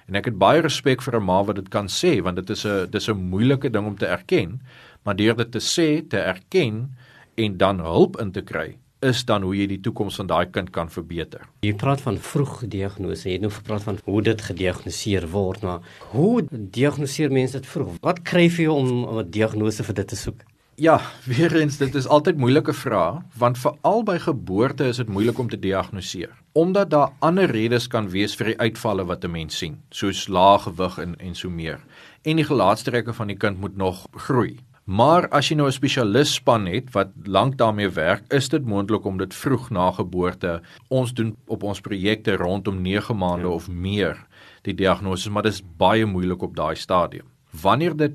En 0.10 0.18
ek 0.18 0.32
het 0.32 0.38
baie 0.42 0.62
respek 0.62 1.02
vir 1.06 1.20
'n 1.20 1.26
ma 1.26 1.44
wat 1.44 1.56
dit 1.56 1.70
kan 1.70 1.88
sê 1.88 2.22
want 2.22 2.36
dit 2.36 2.50
is 2.50 2.66
'n 2.66 2.90
dis 2.90 3.10
'n 3.10 3.30
moeilike 3.30 3.70
ding 3.70 3.86
om 3.86 3.98
te 3.98 4.06
erken, 4.06 4.62
maar 5.04 5.16
deur 5.16 5.36
dit 5.36 5.52
te 5.52 5.60
sê, 5.60 6.08
te 6.08 6.18
erken 6.18 6.96
en 7.36 7.58
dan 7.58 7.80
hulp 7.80 8.20
in 8.20 8.32
te 8.32 8.42
kry, 8.42 8.78
is 9.02 9.26
dan 9.26 9.42
hoe 9.42 9.56
jy 9.58 9.68
die 9.68 9.80
toekoms 9.82 10.16
van 10.22 10.30
daai 10.30 10.46
kind 10.54 10.70
kan 10.70 10.90
verbeter. 10.90 11.48
Jy 11.66 11.74
praat 11.82 12.02
van 12.06 12.18
vroeg 12.18 12.62
diagnose. 12.70 13.28
Jy 13.30 13.40
het 13.40 13.42
nou 13.42 13.52
gepraat 13.54 13.84
van 13.84 14.00
hoe 14.06 14.22
dit 14.22 14.42
gediagnoseer 14.42 15.28
word, 15.34 15.66
maar 15.66 15.82
hoe 16.14 16.46
diagnoseer 16.52 17.34
mense 17.34 17.58
dit 17.60 17.68
vroeg? 17.68 17.98
Wat 18.02 18.22
kry 18.22 18.48
jy 18.50 18.68
om 18.68 19.20
'n 19.20 19.30
diagnose 19.30 19.84
vir 19.84 19.96
dit 19.96 20.08
te 20.08 20.16
soek? 20.16 20.46
Ja, 20.76 21.02
weer 21.26 21.56
eens, 21.56 21.78
dit 21.78 21.96
is 21.96 22.08
altyd 22.08 22.38
moeilike 22.38 22.74
vrae, 22.74 23.20
want 23.38 23.58
veral 23.62 24.04
by 24.04 24.16
geboorte 24.18 24.88
is 24.90 24.98
dit 24.98 25.10
moeilik 25.10 25.38
om 25.38 25.50
te 25.50 25.60
diagnoseer. 25.60 26.32
Omdat 26.58 26.90
daar 26.90 27.12
ander 27.20 27.52
redes 27.52 27.88
kan 27.88 28.10
wees 28.10 28.34
vir 28.36 28.46
die 28.46 28.58
uitvalle 28.58 29.06
wat 29.06 29.24
'n 29.24 29.32
mens 29.32 29.58
sien, 29.58 29.78
soos 29.90 30.28
lae 30.28 30.58
gewig 30.60 30.98
en 30.98 31.16
en 31.20 31.36
so 31.36 31.50
meer. 31.50 31.80
En 32.24 32.36
die 32.36 32.46
gelaatstrekke 32.46 33.14
van 33.14 33.28
die 33.28 33.38
kind 33.38 33.60
moet 33.60 33.78
nog 33.78 34.08
groei. 34.12 34.58
Maar 34.84 35.28
as 35.30 35.50
jy 35.50 35.56
nou 35.56 35.68
'n 35.68 35.72
spesialis 35.72 36.34
span 36.34 36.66
het 36.66 36.92
wat 36.92 37.10
lank 37.26 37.58
daarmee 37.58 37.90
werk, 37.90 38.24
is 38.34 38.50
dit 38.50 38.66
moontlik 38.66 39.06
om 39.06 39.18
dit 39.18 39.34
vroeg 39.34 39.70
na 39.70 39.92
geboorte. 39.92 40.62
Ons 40.90 41.14
doen 41.14 41.36
op 41.48 41.64
ons 41.64 41.82
projekte 41.82 42.36
rondom 42.36 42.82
9 42.82 43.18
maande 43.18 43.48
ja. 43.48 43.54
of 43.54 43.70
meer 43.70 44.26
die 44.62 44.74
diagnose, 44.74 45.30
maar 45.30 45.44
dit 45.44 45.54
is 45.54 45.64
baie 45.78 46.06
moeilik 46.06 46.42
op 46.42 46.56
daai 46.56 46.76
stadium. 46.76 47.26
Wanneer 47.52 47.96
dit 47.96 48.14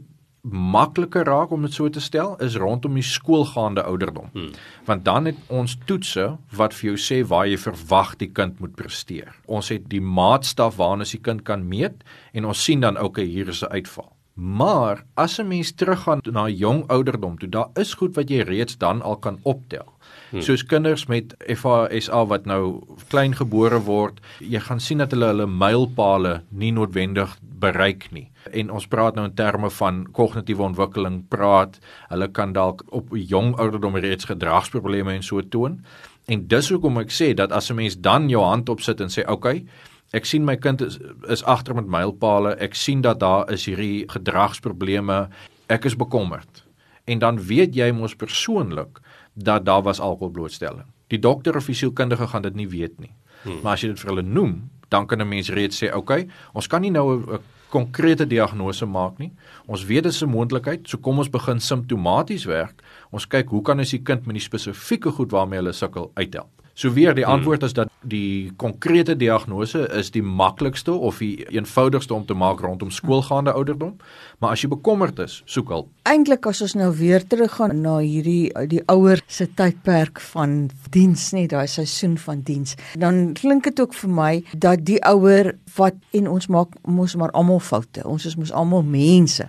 makliker 0.50 1.24
raak 1.24 1.50
om 1.50 1.62
dit 1.62 1.74
so 1.74 1.88
te 1.90 2.00
stel 2.00 2.36
is 2.44 2.56
rondom 2.56 2.94
die 2.94 3.02
skoolgaande 3.02 3.82
ouderdom. 3.82 4.28
Hmm. 4.32 4.50
Want 4.84 5.04
dan 5.04 5.24
het 5.24 5.36
ons 5.48 5.76
toetse 5.84 6.36
wat 6.56 6.74
vir 6.74 6.92
jou 6.92 6.96
sê 6.96 7.22
waar 7.26 7.46
jy 7.46 7.58
verwag 7.58 8.16
die 8.16 8.30
kind 8.30 8.60
moet 8.60 8.76
presteer. 8.78 9.34
Ons 9.46 9.72
het 9.74 9.88
die 9.90 10.00
maatstaf 10.00 10.76
waarna 10.76 11.06
ons 11.06 11.16
die 11.16 11.22
kind 11.22 11.42
kan 11.42 11.66
meet 11.68 12.04
en 12.32 12.44
ons 12.44 12.64
sien 12.64 12.80
dan 12.80 12.96
ook 12.96 13.18
hier 13.18 13.48
is 13.48 13.62
'n 13.62 13.72
uitval. 13.72 14.15
Maar 14.36 15.04
as 15.14 15.38
'n 15.38 15.48
mens 15.48 15.72
teruggaan 15.72 16.20
na 16.22 16.48
jong 16.48 16.84
ouderdom 16.86 17.38
toe, 17.38 17.48
daar 17.48 17.68
is 17.74 17.94
goed 17.94 18.14
wat 18.14 18.28
jy 18.28 18.40
reeds 18.40 18.78
dan 18.78 19.02
al 19.02 19.16
kan 19.16 19.38
optel. 19.42 19.92
Hmm. 20.30 20.42
Soos 20.42 20.66
kinders 20.66 21.06
met 21.06 21.34
FASA 21.38 22.26
wat 22.26 22.44
nou 22.44 22.82
klein 23.08 23.34
gebore 23.34 23.80
word, 23.80 24.20
jy 24.38 24.60
gaan 24.60 24.80
sien 24.80 24.98
dat 24.98 25.10
hulle 25.10 25.26
hulle 25.26 25.46
mylpale 25.46 26.42
nie 26.48 26.72
noodwendig 26.72 27.38
bereik 27.40 28.12
nie. 28.12 28.30
En 28.52 28.70
ons 28.70 28.86
praat 28.86 29.14
nou 29.14 29.26
in 29.26 29.34
terme 29.34 29.70
van 29.70 30.06
kognitiewe 30.12 30.62
ontwikkeling 30.62 31.28
praat, 31.28 31.78
hulle 32.08 32.28
kan 32.28 32.52
dalk 32.52 32.82
op 32.88 33.08
jong 33.10 33.56
ouderdom 33.56 33.96
reeds 33.96 34.24
gedragsprobleme 34.24 35.12
en 35.12 35.22
so 35.22 35.40
toon. 35.40 35.80
En 36.26 36.46
dis 36.46 36.68
hoekom 36.68 36.98
ek 36.98 37.10
sê 37.10 37.34
dat 37.34 37.52
as 37.52 37.70
'n 37.70 37.74
mens 37.74 37.96
dan 37.96 38.28
jou 38.28 38.42
hand 38.44 38.68
opsit 38.68 39.00
en 39.00 39.08
sê, 39.08 39.22
"Oké, 39.22 39.32
okay, 39.32 39.66
ek 40.12 40.24
sien 40.24 40.44
my 40.44 40.56
kind 40.56 40.80
is, 40.80 40.98
is 41.28 41.44
agter 41.44 41.74
met 41.74 41.86
mylpale, 41.86 42.56
ek 42.60 42.74
sien 42.74 43.02
dat 43.02 43.20
daar 43.20 43.50
is 43.52 43.66
hierdie 43.66 44.04
gedragsprobleme, 44.08 45.28
ek 45.68 45.84
is 45.84 45.96
bekommerd." 45.96 46.64
En 47.06 47.18
dan 47.18 47.38
weet 47.38 47.74
jy 47.74 47.90
mos 47.92 48.14
persoonlik 48.14 48.98
dat 49.34 49.64
daar 49.64 49.82
was 49.82 50.00
alkoholblootstelling. 50.00 50.86
Die 51.08 51.18
dokter 51.18 51.56
of 51.56 51.66
die 51.66 51.74
sielkundige 51.74 52.26
gaan 52.26 52.42
dit 52.42 52.54
nie 52.54 52.68
weet 52.68 52.98
nie. 52.98 53.12
Hmm. 53.42 53.60
Maar 53.62 53.72
as 53.72 53.82
jy 53.82 53.88
dit 53.88 54.00
vir 54.00 54.10
hulle 54.10 54.22
noem, 54.26 54.70
dan 54.88 55.06
kan 55.06 55.20
'n 55.20 55.28
mens 55.28 55.50
reeds 55.50 55.82
sê, 55.82 55.86
"Oké, 55.86 55.96
okay, 55.96 56.28
ons 56.52 56.66
kan 56.66 56.80
nie 56.80 56.90
nou 56.90 57.22
'n 57.34 57.38
konkrete 57.68 58.26
diagnose 58.26 58.86
maak 58.86 59.18
nie. 59.18 59.32
Ons 59.66 59.84
weet 59.84 60.04
dis 60.04 60.22
'n 60.22 60.30
moontlikheid, 60.30 60.88
so 60.88 60.98
kom 60.98 61.18
ons 61.18 61.30
begin 61.30 61.60
simptomaties 61.60 62.44
werk. 62.44 62.82
Ons 63.10 63.26
kyk 63.26 63.48
hoe 63.48 63.62
kan 63.62 63.78
ons 63.78 63.90
die 63.90 64.02
kind 64.02 64.26
met 64.26 64.34
die 64.34 64.42
spesifieke 64.42 65.10
goed 65.10 65.30
waarmee 65.30 65.58
hulle 65.58 65.72
sukkel 65.72 66.10
uithelp. 66.14 66.55
So 66.76 66.92
weer 66.92 67.14
die 67.16 67.24
hmm. 67.24 67.32
antwoord 67.32 67.62
is 67.62 67.72
dat 67.72 67.88
die 68.04 68.52
konkrete 68.60 69.14
diagnose 69.16 69.86
is 69.96 70.10
die 70.12 70.22
maklikste 70.22 70.92
of 70.92 71.22
die 71.24 71.46
eenvoudigste 71.48 72.12
om 72.14 72.26
te 72.28 72.34
maak 72.36 72.60
rondom 72.60 72.90
skoolgaande 72.92 73.54
ouderdom, 73.56 73.94
maar 74.38 74.52
as 74.52 74.60
jy 74.60 74.68
bekommerd 74.68 75.16
is, 75.24 75.38
soek 75.48 75.72
hulp. 75.72 75.88
Eintlik 76.04 76.44
as 76.46 76.60
ons 76.66 76.74
nou 76.76 76.90
weer 76.98 77.24
teruggaan 77.24 77.80
na 77.80 77.96
hierdie 78.04 78.52
die 78.68 78.82
ouer 78.92 79.22
se 79.24 79.48
tydperk 79.56 80.20
van 80.34 80.66
diens 80.92 81.30
nie, 81.32 81.46
daai 81.48 81.64
seisoen 81.64 82.18
van 82.20 82.44
diens, 82.44 82.76
dan 83.00 83.32
klink 83.40 83.70
dit 83.70 83.80
ook 83.80 83.96
vir 83.96 84.12
my 84.20 84.30
dat 84.52 84.84
die 84.84 85.00
ouer 85.08 85.54
wat 85.80 85.96
en 86.16 86.28
ons 86.28 86.50
maak 86.52 86.76
mos 86.84 87.16
maar 87.16 87.32
almal 87.36 87.60
foute. 87.64 88.04
Ons 88.04 88.28
is 88.28 88.36
mos 88.36 88.52
almal 88.52 88.84
mense. 88.84 89.48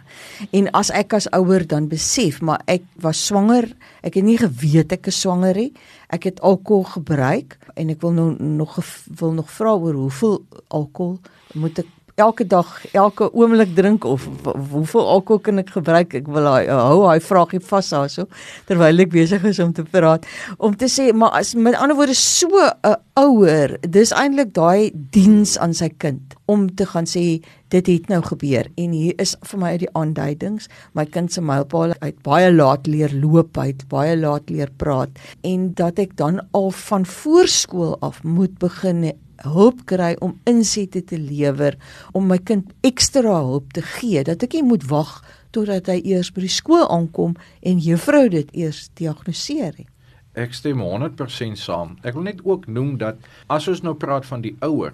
En 0.55 0.71
as 0.75 0.95
ek 0.95 1.19
as 1.19 1.27
ouer 1.35 1.67
dan 1.67 1.91
besef, 1.91 2.39
maar 2.39 2.63
ek 2.71 2.87
was 3.03 3.19
swanger, 3.27 3.67
ek 4.07 4.15
het 4.15 4.27
nie 4.27 4.39
geweet 4.39 4.95
ek 4.95 5.11
is 5.11 5.19
swanger 5.27 5.59
nie 5.59 5.71
ek 6.07 6.23
het 6.23 6.41
alkohol 6.41 6.83
gebruik 6.83 7.57
en 7.75 7.89
ek 7.89 8.01
wil 8.01 8.15
nou 8.15 8.29
nog 8.39 8.77
wil 9.19 9.33
nog 9.35 9.51
vra 9.51 9.75
oor 9.75 9.93
hoeveel 9.93 10.45
alkohol? 10.67 11.19
Moet 11.53 11.83
ek 11.83 11.91
elke 12.17 12.47
dag 12.49 12.69
elke 12.97 13.27
oomblik 13.37 13.75
drink 13.77 14.05
of 14.09 14.23
hoeveel 14.71 15.05
alkohol 15.05 15.41
kan 15.45 15.61
ek 15.61 15.69
gebruik? 15.75 16.15
Ek 16.17 16.29
wil 16.33 16.47
hou 16.49 17.03
hy 17.05 17.19
vragie 17.21 17.59
vas 17.61 17.91
daarso 17.93 18.25
terwyl 18.65 19.03
ek 19.03 19.11
besig 19.13 19.43
is 19.45 19.59
om 19.61 19.69
te 19.77 19.85
praat. 19.85 20.25
Om 20.57 20.73
te 20.81 20.89
sê 20.89 21.11
maar 21.13 21.35
as 21.37 21.53
met 21.53 21.77
ander 21.77 21.97
woorde 21.99 22.15
so 22.17 22.49
'n 22.57 22.95
ouer 23.21 23.77
dis 23.85 24.11
eintlik 24.11 24.49
daai 24.57 24.89
diens 25.13 25.57
aan 25.61 25.77
sy 25.77 25.91
kind 25.93 26.33
om 26.47 26.65
te 26.73 26.85
gaan 26.89 27.05
sê 27.05 27.43
dit 27.69 27.85
het 27.85 28.09
nou 28.09 28.21
gebeur 28.23 28.65
en 28.77 28.91
hier 28.91 29.13
is 29.21 29.35
vir 29.43 29.59
my 29.59 29.69
uit 29.77 29.85
die 29.85 29.93
aanduidings. 29.93 30.69
My 30.93 31.05
kind 31.05 31.31
se 31.31 31.41
mylpaal 31.41 31.93
uit 32.01 32.17
baie 32.23 32.49
laat 32.51 32.87
leer 32.87 33.13
loop 33.13 33.57
uit 33.57 33.85
baie 33.89 34.17
laat 34.17 34.49
leer 34.49 34.71
praat. 34.77 35.09
En 35.43 35.73
dat 35.73 35.99
ek 35.99 36.17
dan 36.17 36.41
al 36.51 36.71
van 36.71 37.05
voorskool 37.05 37.97
af 38.01 38.23
moet 38.23 38.57
begin 38.57 39.13
hulp 39.43 39.83
kry 39.89 40.13
om 40.21 40.37
insette 40.49 41.03
te 41.05 41.17
lewer 41.17 41.77
om 42.13 42.29
my 42.29 42.37
kind 42.37 42.71
ekstra 42.87 43.41
hulp 43.49 43.73
te 43.73 43.83
gee 43.97 44.23
dat 44.23 44.43
ek 44.43 44.57
nie 44.57 44.65
moet 44.71 44.87
wag 44.89 45.19
totdat 45.51 45.91
hy 45.91 45.99
eers 46.03 46.31
by 46.33 46.45
die 46.45 46.55
skool 46.55 46.87
aankom 46.87 47.37
en 47.61 47.83
juffrou 47.83 48.27
dit 48.33 48.49
eers 48.53 48.87
diagnoseer 48.97 49.77
nie 49.77 49.89
Ek 50.37 50.53
stem 50.53 50.83
100% 50.85 51.57
saam. 51.57 51.95
Ek 52.05 52.13
wil 52.13 52.27
net 52.27 52.43
ook 52.45 52.67
noem 52.69 52.99
dat 53.01 53.23
as 53.49 53.65
ons 53.71 53.81
nou 53.81 53.95
praat 53.97 54.25
van 54.29 54.43
die 54.43 54.53
ouer, 54.61 54.93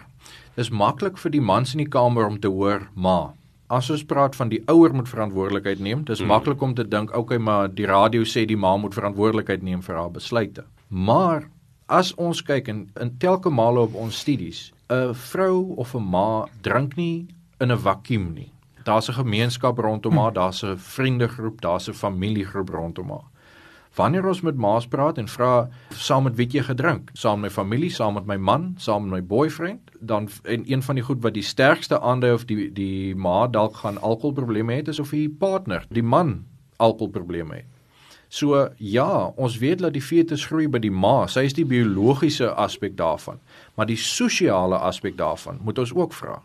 is 0.55 0.69
maklik 0.71 1.17
vir 1.19 1.33
die 1.33 1.41
mans 1.43 1.73
in 1.75 1.81
die 1.83 1.89
kamer 1.91 2.29
om 2.29 2.37
te 2.39 2.47
hoor 2.47 2.85
ma. 2.95 3.33
As 3.67 3.89
ons 3.91 4.05
praat 4.07 4.37
van 4.39 4.53
die 4.53 4.61
ouer 4.71 4.95
moet 4.95 5.09
verantwoordelikheid 5.11 5.81
neem, 5.83 6.05
dis 6.07 6.21
hmm. 6.21 6.31
maklik 6.31 6.63
om 6.63 6.75
te 6.77 6.85
dink 6.87 7.11
okay 7.17 7.41
maar 7.43 7.67
die 7.67 7.89
radio 7.89 8.23
sê 8.23 8.45
die 8.47 8.59
ma 8.59 8.75
moet 8.79 8.95
verantwoordelikheid 8.95 9.65
neem 9.67 9.83
vir 9.83 9.99
haar 9.99 10.13
besluite. 10.15 10.63
Maar 10.87 11.49
as 11.87 12.13
ons 12.15 12.41
kyk 12.41 12.67
in, 12.67 12.89
in 12.99 13.17
telke 13.19 13.49
male 13.49 13.79
op 13.79 13.95
ons 13.95 14.19
studies, 14.19 14.71
'n 14.89 15.13
vrou 15.13 15.75
of 15.77 15.95
'n 15.95 16.03
ma 16.03 16.45
drink 16.61 16.95
nie 16.97 17.27
in 17.59 17.71
'n 17.71 17.77
vakuum 17.77 18.33
nie. 18.33 18.51
Daar's 18.83 19.09
'n 19.09 19.13
gemeenskap 19.13 19.77
rondom 19.77 20.17
haar, 20.17 20.33
daar's 20.33 20.63
'n 20.63 20.77
vriendegroep, 20.77 21.61
daar's 21.61 21.87
'n 21.89 21.93
familiegroep 21.93 22.69
rondom 22.69 23.09
haar. 23.09 23.27
Wanneer 23.95 24.25
ons 24.27 24.41
met 24.41 24.55
ma's 24.55 24.87
praat 24.87 25.17
en 25.17 25.27
vra 25.27 25.69
saam 25.89 26.23
met 26.23 26.35
wie 26.35 26.47
jy 26.49 26.63
gedrink, 26.63 27.09
saam 27.13 27.39
met 27.39 27.51
my 27.51 27.53
familie, 27.53 27.89
saam 27.89 28.13
met 28.13 28.25
my 28.25 28.37
man, 28.37 28.73
saam 28.77 29.03
met 29.03 29.11
my 29.11 29.21
boyfriend, 29.21 29.91
dan 29.99 30.29
en 30.43 30.63
een 30.71 30.81
van 30.81 30.95
die 30.95 31.03
goed 31.03 31.21
wat 31.21 31.33
die 31.33 31.45
sterkste 31.45 31.99
aandui 31.99 32.33
of 32.33 32.45
die 32.45 32.71
die 32.73 33.15
ma 33.15 33.47
dalk 33.47 33.75
gaan 33.75 34.01
alkoholprobleme 34.01 34.73
het 34.73 34.87
is 34.87 34.99
of 34.99 35.09
die 35.09 35.29
partner, 35.29 35.85
die 35.89 36.03
man 36.03 36.45
alkoholprobleme 36.77 37.55
het. 37.55 37.72
So 38.33 38.57
ja, 38.77 39.29
ons 39.37 39.59
weet 39.61 39.83
dat 39.83 39.93
die 39.93 40.01
fetus 40.01 40.47
groei 40.49 40.65
by 40.71 40.79
die 40.81 40.93
ma, 40.93 41.27
sy 41.29 41.43
is 41.45 41.53
die 41.53 41.67
biologiese 41.69 42.49
aspek 42.57 42.95
daarvan, 42.97 43.37
maar 43.77 43.85
die 43.85 43.99
sosiale 43.99 44.79
aspek 44.81 45.19
daarvan 45.19 45.59
moet 45.61 45.77
ons 45.83 45.93
ook 45.93 46.15
vra. 46.17 46.39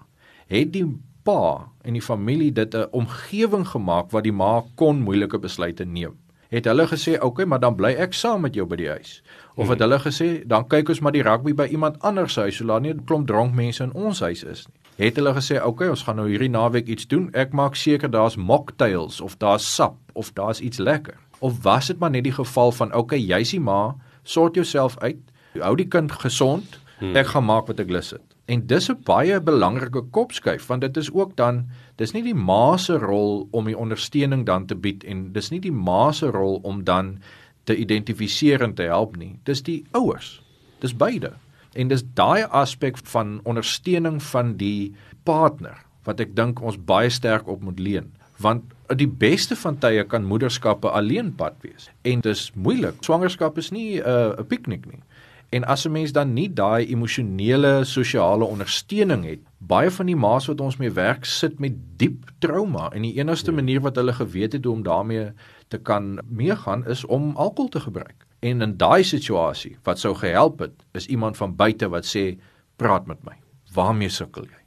Het 0.53 0.69
die 0.75 0.85
pa 1.25 1.71
en 1.89 1.97
die 1.97 2.05
familie 2.05 2.53
dit 2.53 2.75
'n 2.75 2.93
omgewing 2.93 3.65
gemaak 3.69 4.11
waar 4.13 4.23
die 4.23 4.37
ma 4.37 4.65
kon 4.77 5.01
moeilike 5.01 5.39
besluite 5.39 5.85
neem? 5.85 6.17
het 6.49 6.65
hulle 6.65 6.87
gesê 6.89 7.15
oké 7.17 7.25
okay, 7.25 7.45
maar 7.45 7.61
dan 7.61 7.75
bly 7.77 7.93
ek 8.01 8.15
saam 8.17 8.41
met 8.41 8.55
jou 8.55 8.67
by 8.67 8.77
die 8.77 8.89
huis. 8.89 9.23
Of 9.55 9.69
het 9.69 9.83
hulle 9.85 9.99
gesê 10.01 10.29
dan 10.49 10.65
kyk 10.69 10.89
ons 10.89 11.01
maar 11.01 11.13
die 11.13 11.23
rugby 11.23 11.53
by 11.55 11.67
iemand 11.69 11.99
anders 12.01 12.33
se 12.33 12.41
huis 12.41 12.57
so 12.57 12.65
laat 12.65 12.83
nie 12.83 12.93
'n 12.93 13.05
klomp 13.05 13.27
dronk 13.27 13.55
mense 13.55 13.83
in 13.85 13.93
ons 13.93 14.21
huis 14.21 14.45
is 14.45 14.67
nie. 14.67 14.77
Het 14.97 15.17
hulle 15.17 15.35
gesê 15.35 15.57
oké 15.57 15.67
okay, 15.67 15.89
ons 15.89 16.03
gaan 16.03 16.17
nou 16.17 16.29
hierdie 16.29 16.51
naweek 16.51 16.87
iets 16.87 17.07
doen. 17.07 17.29
Ek 17.33 17.53
maak 17.53 17.77
seker 17.77 18.11
daar's 18.11 18.37
mocktails 18.37 19.21
of 19.21 19.37
daar's 19.37 19.75
sap 19.75 19.97
of 20.13 20.33
daar's 20.33 20.61
iets 20.61 20.79
lekker 20.79 21.15
of 21.39 21.63
was 21.63 21.87
dit 21.87 21.99
maar 21.99 22.11
net 22.11 22.25
die 22.25 22.35
geval 22.35 22.73
van 22.73 22.95
okay, 22.95 23.19
jy's 23.19 23.51
die 23.51 23.61
ma 23.61 23.95
sort 24.23 24.55
jouself 24.55 24.99
uit 24.99 25.21
hou 25.59 25.77
die 25.77 25.89
kind 25.89 26.13
gesond 26.13 26.81
hmm. 26.99 27.17
ek 27.17 27.35
gaan 27.35 27.45
maak 27.45 27.67
wat 27.67 27.81
ek 27.81 27.91
lus 27.91 28.11
het 28.17 28.29
En 28.49 28.67
dis 28.67 28.89
'n 28.89 29.03
baie 29.05 29.41
belangrike 29.41 30.03
kopskuif 30.11 30.67
want 30.67 30.81
dit 30.81 30.97
is 30.97 31.13
ook 31.13 31.37
dan 31.37 31.69
dis 31.97 32.13
nie 32.13 32.23
die 32.23 32.35
ma 32.35 32.77
se 32.77 32.97
rol 32.99 33.49
om 33.51 33.65
die 33.65 33.77
ondersteuning 33.77 34.47
dan 34.47 34.67
te 34.67 34.75
bied 34.75 35.05
en 35.05 35.33
dis 35.33 35.51
nie 35.51 35.61
die 35.61 35.73
ma 35.73 36.13
se 36.13 36.31
rol 36.31 36.57
om 36.63 36.85
dan 36.85 37.19
te 37.65 37.77
identifiseer 37.77 38.63
en 38.63 38.75
te 38.75 38.83
help 38.83 39.17
nie. 39.17 39.39
Dis 39.45 39.63
die 39.63 39.85
ouers. 39.91 40.43
Dis 40.81 40.97
beide. 40.97 41.33
En 41.75 41.89
dis 41.89 42.05
daai 42.15 42.43
aspek 42.43 42.97
van 42.97 43.41
ondersteuning 43.45 44.23
van 44.23 44.57
die 44.57 44.95
partner 45.23 45.77
wat 46.05 46.21
ek 46.21 46.33
dink 46.37 46.63
ons 46.63 46.81
baie 46.81 47.11
sterk 47.11 47.49
op 47.49 47.61
moet 47.63 47.79
leun 47.79 48.13
want 48.39 48.63
die 48.97 49.09
beste 49.09 49.57
van 49.57 49.79
tye 49.79 50.05
kan 50.05 50.25
moederskappe 50.25 50.91
alleen 50.91 51.35
pad 51.37 51.57
wees 51.61 51.91
en 52.03 52.21
dis 52.25 52.51
moeilik. 52.55 53.03
Swangerskap 53.05 53.59
is 53.59 53.71
nie 53.71 54.01
'n 54.01 54.07
uh, 54.07 54.39
'n 54.39 54.47
piknik 54.47 54.87
nie. 54.87 55.03
En 55.51 55.65
as 55.65 55.85
'n 55.85 55.93
mens 55.93 56.13
dan 56.13 56.33
nie 56.33 56.53
daai 56.53 56.87
emosionele 56.87 57.85
sosiale 57.85 58.45
ondersteuning 58.45 59.25
het, 59.25 59.41
baie 59.59 59.91
van 59.91 60.07
die 60.07 60.17
ma's 60.17 60.47
wat 60.47 60.61
ons 60.61 60.77
mee 60.77 60.91
werk 60.91 61.25
sit 61.25 61.59
met 61.59 61.73
diep 61.97 62.31
trauma 62.39 62.91
en 62.93 63.03
die 63.03 63.17
enigste 63.17 63.51
ja. 63.51 63.57
manier 63.57 63.81
wat 63.81 63.97
hulle 63.97 64.13
geweet 64.13 64.53
het 64.53 64.67
om 64.67 64.83
daarmee 64.83 65.33
te 65.69 65.79
kan 65.79 66.21
meegaan 66.29 66.87
is 66.87 67.05
om 67.05 67.37
alkohol 67.37 67.69
te 67.69 67.81
gebruik. 67.81 68.27
En 68.39 68.63
in 68.63 68.77
daai 68.77 69.05
situasie 69.05 69.77
wat 69.83 69.99
sou 69.99 70.15
gehelp 70.15 70.59
het, 70.59 70.85
is 70.93 71.07
iemand 71.07 71.37
van 71.37 71.57
buite 71.57 71.89
wat 71.89 72.07
sê 72.17 72.39
praat 72.77 73.07
met 73.07 73.25
my. 73.25 73.35
Waarmee 73.75 74.09
sukkel 74.09 74.45
jy? 74.45 74.63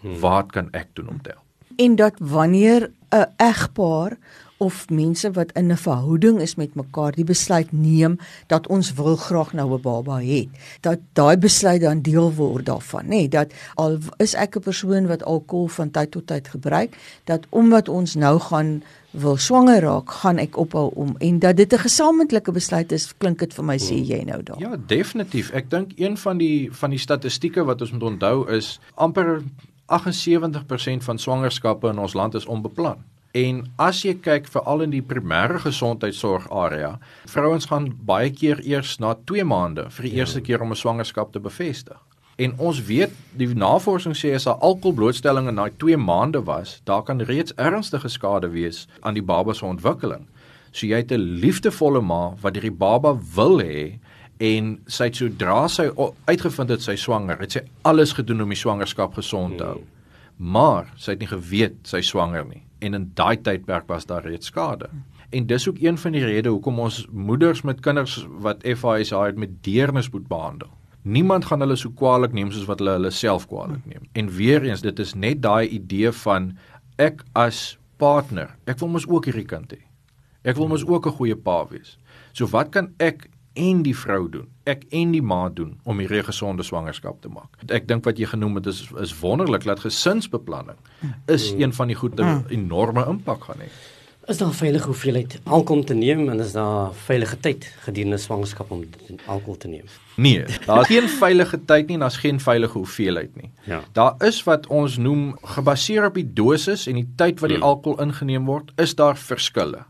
Hmm. 0.00 0.20
Wat 0.20 0.52
kan 0.52 0.68
ek 0.72 0.88
doen 0.92 1.08
om 1.08 1.22
te 1.22 1.30
help? 1.30 1.43
En 1.76 1.96
dat 1.96 2.14
wanneer 2.18 2.90
'n 3.10 3.26
egpaar 3.36 4.18
of 4.56 4.88
mense 4.90 5.30
wat 5.30 5.52
in 5.52 5.72
'n 5.72 5.76
verhouding 5.76 6.40
is 6.40 6.54
met 6.54 6.74
mekaar 6.74 7.12
die 7.12 7.24
besluit 7.24 7.72
neem 7.72 8.18
dat 8.46 8.66
ons 8.66 8.92
wil 8.94 9.16
graag 9.16 9.52
nou 9.52 9.74
'n 9.74 9.80
baba 9.80 10.20
hê. 10.20 10.48
Dat 10.80 10.98
daai 11.12 11.36
besluit 11.36 11.80
dan 11.80 12.00
deel 12.00 12.32
word 12.34 12.66
daarvan, 12.66 13.04
nê, 13.04 13.08
nee, 13.08 13.28
dat 13.28 13.52
al 13.74 13.98
is 14.16 14.34
ek 14.34 14.56
'n 14.56 14.60
persoon 14.60 15.06
wat 15.06 15.24
alkohol 15.24 15.68
van 15.68 15.90
tyd 15.90 16.10
tot 16.10 16.26
tyd 16.26 16.48
gebruik, 16.48 16.96
dat 17.24 17.46
omdat 17.48 17.88
ons 17.88 18.14
nou 18.14 18.40
gaan 18.40 18.82
wil 19.10 19.36
swanger 19.36 19.80
raak, 19.80 20.10
gaan 20.10 20.38
ek 20.38 20.56
ophou 20.56 20.90
om 20.94 21.14
en 21.18 21.38
dat 21.38 21.56
dit 21.56 21.72
'n 21.72 21.78
gesamentlike 21.78 22.52
besluit 22.52 22.92
is, 22.92 23.16
klink 23.16 23.38
dit 23.38 23.54
vir 23.54 23.64
my 23.64 23.78
sê 23.78 23.94
jy 23.94 24.22
nou 24.24 24.42
daar. 24.42 24.60
Ja, 24.60 24.76
definitief. 24.86 25.50
Ek 25.50 25.70
dink 25.70 25.92
een 25.96 26.16
van 26.16 26.38
die 26.38 26.68
van 26.72 26.90
die 26.90 26.98
statistieke 26.98 27.64
wat 27.64 27.80
ons 27.80 27.92
moet 27.92 28.02
onthou 28.02 28.50
is 28.50 28.80
amper 28.94 29.42
78% 29.86 31.04
van 31.04 31.18
swangerskappe 31.18 31.88
in 31.88 31.98
ons 31.98 32.14
land 32.14 32.34
is 32.34 32.46
onbeplan. 32.46 33.04
En 33.34 33.64
as 33.82 34.04
jy 34.04 34.12
kyk 34.22 34.46
veral 34.46 34.84
in 34.84 34.92
die 34.94 35.02
primêre 35.02 35.58
gesondheidsorg 35.58 36.46
area, 36.54 36.98
vrouens 37.26 37.66
gaan 37.66 37.88
baie 38.06 38.30
keer 38.30 38.60
eers 38.62 39.00
na 39.02 39.16
2 39.26 39.42
maande 39.44 39.88
vir 39.96 40.06
die 40.06 40.12
ja. 40.14 40.22
eerste 40.22 40.40
keer 40.40 40.62
om 40.62 40.70
'n 40.70 40.78
swangerskap 40.78 41.32
te 41.32 41.40
bevestig. 41.40 41.98
En 42.36 42.54
ons 42.58 42.78
weet 42.86 43.10
die 43.38 43.46
navorsing 43.46 44.14
sê 44.14 44.34
as 44.34 44.46
'n 44.46 44.58
alkoholblootstelling 44.60 45.48
in 45.48 45.54
daai 45.54 45.72
2 45.78 45.96
maande 45.96 46.44
was, 46.44 46.80
daar 46.84 47.02
kan 47.02 47.20
reeds 47.20 47.54
ernstige 47.54 48.08
skade 48.08 48.48
wees 48.48 48.86
aan 49.00 49.14
die 49.14 49.22
baba 49.22 49.52
se 49.52 49.64
ontwikkeling. 49.64 50.26
So 50.70 50.86
jy 50.86 50.96
het 50.96 51.12
'n 51.12 51.38
liefdevolle 51.42 52.00
ma 52.00 52.34
wat 52.40 52.54
hierdie 52.54 52.78
baba 52.78 53.18
wil 53.34 53.58
hê 53.60 53.98
en 54.38 54.78
sy 54.86 55.04
het 55.04 55.16
sodra 55.16 55.68
sy 55.68 55.88
uitgevind 56.26 56.70
het 56.70 56.82
sy 56.82 56.96
swanger, 56.96 57.38
het 57.38 57.52
sy 57.52 57.64
alles 57.82 58.12
gedoen 58.12 58.42
om 58.42 58.48
die 58.48 58.58
swangerskap 58.58 59.14
gesond 59.14 59.58
te 59.58 59.64
hou. 59.64 59.82
Maar 60.36 60.90
sy 60.96 61.14
het 61.14 61.20
nie 61.20 61.30
geweet 61.30 61.76
sy 61.86 62.00
swanger 62.02 62.44
nie 62.44 62.64
en 62.84 62.94
in 62.98 63.10
daai 63.16 63.36
tydperk 63.40 63.86
was 63.88 64.06
daar 64.06 64.24
reeds 64.26 64.50
skade. 64.52 64.90
En 65.34 65.46
dis 65.46 65.68
ook 65.68 65.80
een 65.80 65.98
van 65.98 66.12
die 66.12 66.24
redes 66.24 66.52
hoekom 66.52 66.78
ons 66.78 67.06
moeders 67.10 67.62
met 67.62 67.80
kinders 67.80 68.18
wat 68.44 68.62
FIS 68.62 69.10
het 69.10 69.38
met 69.40 69.62
deernis 69.64 70.10
moet 70.10 70.26
behandel. 70.28 70.68
Niemand 71.02 71.44
gaan 71.44 71.60
hulle 71.60 71.76
so 71.76 71.90
kwaadlik 71.90 72.32
neem 72.32 72.52
soos 72.52 72.68
wat 72.68 72.80
hulle 72.80 72.96
hulle 72.98 73.10
self 73.10 73.46
kwaadlik 73.48 73.84
neem. 73.88 74.04
En 74.12 74.30
weer 74.36 74.62
eens, 74.64 74.80
dit 74.80 74.98
is 74.98 75.14
net 75.14 75.42
daai 75.42 75.68
idee 75.68 76.12
van 76.24 76.52
ek 76.96 77.24
as 77.32 77.78
partner, 78.00 78.54
ek 78.64 78.78
wil 78.80 78.92
mos 78.94 79.08
ook 79.08 79.28
hierdie 79.28 79.48
kind 79.48 79.74
hê. 79.74 79.82
Ek 80.44 80.56
wil 80.56 80.68
mos 80.68 80.84
ook 80.86 81.06
'n 81.06 81.16
goeie 81.18 81.36
pa 81.36 81.66
wees. 81.68 81.98
So 82.32 82.46
wat 82.46 82.70
kan 82.70 82.92
ek 82.98 83.28
en 83.54 83.82
die 83.82 83.96
vrou 83.96 84.28
doen? 84.30 84.46
Ek 84.68 84.84
en 84.90 85.12
die 85.14 85.22
ma 85.22 85.48
doen 85.48 85.74
om 85.82 85.98
hierdie 86.02 86.22
gesonde 86.26 86.62
swangerskap 86.66 87.20
te 87.22 87.30
maak. 87.32 87.58
Ek 87.68 87.88
dink 87.88 88.04
wat 88.04 88.18
jy 88.18 88.28
genoem 88.30 88.60
het 88.60 88.70
is 88.70 88.84
is 89.00 89.14
wonderlik 89.20 89.66
dat 89.66 89.84
gesinsbeplanning 89.84 90.78
is 91.30 91.50
een 91.52 91.72
van 91.72 91.92
die 91.92 91.98
goed 91.98 92.18
wat 92.20 92.50
enorme 92.54 93.06
impak 93.10 93.50
gaan 93.50 93.66
hê. 93.66 93.70
Is 94.26 94.38
daar 94.40 94.54
veilige 94.56 94.86
hoeveelheid 94.86 95.40
alkohol 95.44 95.84
te 95.84 95.94
neem 95.94 96.28
en 96.32 96.40
is 96.40 96.52
daar 96.52 96.94
veilige 97.04 97.36
tyd 97.40 97.66
gedurende 97.84 98.16
swangerskap 98.18 98.70
om 98.72 98.84
alkohol 99.26 99.56
te 99.56 99.68
neem? 99.68 99.84
Nee, 100.16 100.44
daar's 100.64 100.88
geen 100.88 101.08
veilige 101.08 101.58
tyd 101.64 101.86
nie 101.86 101.98
en 101.98 102.06
daar's 102.06 102.16
geen 102.16 102.40
veilige 102.40 102.78
hoeveelheid 102.78 103.36
nie. 103.36 103.50
Ja. 103.68 103.82
Daar 103.92 104.14
is 104.24 104.40
wat 104.48 104.66
ons 104.66 104.96
noem 104.96 105.34
gebaseer 105.56 106.06
op 106.08 106.16
die 106.16 106.32
dosis 106.32 106.86
en 106.88 107.02
die 107.02 107.08
tyd 107.16 107.42
wat 107.44 107.52
die 107.52 107.60
hmm. 107.60 107.68
alkohol 107.68 108.00
ingeneem 108.00 108.48
word, 108.48 108.72
is 108.80 108.96
daar 108.96 109.20
verskille. 109.20 109.84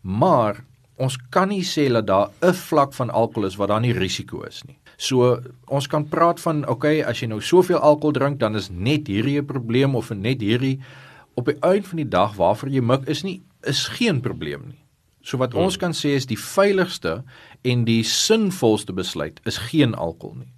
Maar 0.00 0.64
ons 1.02 1.16
kan 1.34 1.50
nie 1.50 1.64
sê 1.66 1.88
dat 1.92 2.06
daar 2.06 2.30
'n 2.42 2.54
vlak 2.54 2.92
van 2.94 3.10
alkohol 3.10 3.46
is 3.46 3.56
wat 3.56 3.68
daar 3.68 3.80
nie 3.80 3.92
risiko 3.92 4.42
is 4.42 4.62
nie. 4.64 4.78
So 4.96 5.40
ons 5.68 5.86
kan 5.86 6.08
praat 6.08 6.40
van 6.40 6.68
okay, 6.68 7.02
as 7.02 7.20
jy 7.20 7.28
nou 7.28 7.40
soveel 7.40 7.78
alkohol 7.78 8.12
drink, 8.12 8.38
dan 8.38 8.56
is 8.56 8.70
net 8.70 9.08
hierdie 9.08 9.38
'n 9.40 9.46
probleem 9.46 9.94
of 9.94 10.10
net 10.10 10.40
hierdie 10.40 10.80
op 11.34 11.46
die 11.46 11.58
einde 11.60 11.88
van 11.88 11.96
die 11.96 12.08
dag 12.08 12.36
waarvoor 12.36 12.68
jy 12.68 12.80
mik 12.80 13.08
is 13.08 13.22
nie 13.22 13.42
is 13.62 13.88
geen 13.88 14.20
probleem 14.20 14.62
nie. 14.66 14.82
So 15.22 15.38
wat 15.38 15.54
ons 15.54 15.76
kan 15.76 15.92
sê 15.92 16.16
is 16.18 16.26
die 16.26 16.38
veiligste 16.38 17.22
en 17.62 17.84
die 17.84 18.02
sinvolste 18.02 18.92
besluit 18.92 19.40
is 19.44 19.58
geen 19.70 19.94
alkohol 19.94 20.36
nie. 20.36 20.52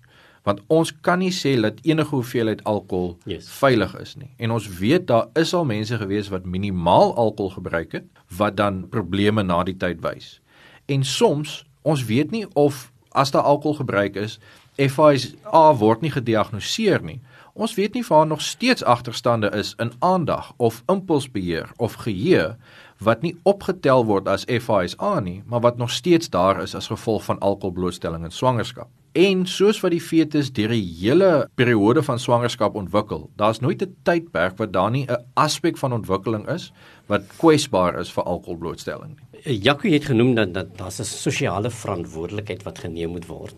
Want 0.44 0.60
ons 0.68 0.92
kan 1.00 1.22
nie 1.24 1.32
sê 1.32 1.54
dat 1.60 1.80
enige 1.88 2.12
hoeveelheid 2.14 2.64
alkohol 2.68 3.14
yes. 3.24 3.48
veilig 3.48 3.94
is 4.00 4.14
nie. 4.20 4.30
En 4.36 4.52
ons 4.52 4.68
weet 4.78 5.06
daar 5.08 5.30
is 5.40 5.54
al 5.56 5.64
mense 5.64 5.96
gewees 5.96 6.28
wat 6.32 6.44
minimaal 6.44 7.14
alkohol 7.16 7.54
gebruik 7.56 7.96
het 7.96 8.10
wat 8.36 8.56
dan 8.60 8.84
probleme 8.92 9.42
na 9.42 9.62
die 9.64 9.76
tyd 9.76 10.02
wys. 10.04 10.40
En 10.86 11.04
soms 11.04 11.62
ons 11.82 12.04
weet 12.04 12.30
nie 12.30 12.44
of 12.52 12.90
as 13.14 13.30
daar 13.30 13.46
alkohol 13.46 13.76
gebruik 13.80 14.16
is, 14.20 14.38
FIA 14.76 15.64
word 15.78 16.02
nie 16.02 16.10
gediagnoseer 16.10 17.04
nie. 17.04 17.20
Ons 17.54 17.76
weet 17.78 17.94
nie 17.94 18.02
of 18.02 18.10
daar 18.10 18.26
nog 18.26 18.42
steeds 18.42 18.82
agterstande 18.82 19.50
is 19.54 19.74
in 19.78 19.92
aandag 19.98 20.52
of 20.56 20.82
impulsbeheer 20.90 21.70
of 21.76 21.94
geheue 22.02 22.56
wat 22.98 23.22
nie 23.22 23.36
opgetel 23.42 24.04
word 24.04 24.28
as 24.28 24.44
FISA 24.44 25.20
nie, 25.20 25.42
maar 25.46 25.60
wat 25.60 25.78
nog 25.78 25.90
steeds 25.90 26.30
daar 26.30 26.62
is 26.62 26.74
as 26.74 26.90
gevolg 26.90 27.24
van 27.24 27.38
alkoholblootstelling 27.38 28.24
in 28.24 28.34
swangerskap. 28.34 28.90
En 29.14 29.44
soos 29.46 29.78
wat 29.78 29.92
die 29.94 30.02
fetus 30.02 30.48
deur 30.56 30.72
die 30.74 30.82
hele 30.82 31.28
periode 31.54 32.02
van 32.02 32.18
swangerskap 32.18 32.74
ontwikkel, 32.74 33.28
daar's 33.38 33.60
nooit 33.62 33.82
'n 33.82 33.94
tydperk 34.02 34.58
wat 34.58 34.72
daar 34.72 34.90
nie 34.90 35.06
'n 35.06 35.22
aspek 35.34 35.78
van 35.78 35.92
ontwikkeling 35.92 36.48
is 36.48 36.72
wat 37.06 37.22
kwesbaar 37.38 38.00
is 38.00 38.10
vir 38.10 38.24
alkoholblootstelling 38.24 39.14
nie. 39.14 39.60
Jacques 39.62 39.92
het 39.92 40.04
genoem 40.04 40.34
dat 40.34 40.54
dat 40.54 40.78
daar's 40.78 40.98
'n 40.98 41.04
sosiale 41.04 41.70
verantwoordelikheid 41.70 42.62
wat 42.62 42.78
geneem 42.78 43.10
moet 43.10 43.26
word 43.26 43.54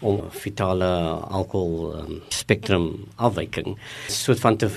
om 0.00 0.20
vitale 0.30 0.84
alkohol 1.30 1.94
um, 1.94 2.22
spektrum 2.28 3.06
afwyking 3.16 3.78
soort 4.08 4.40
van 4.40 4.56
te 4.56 4.68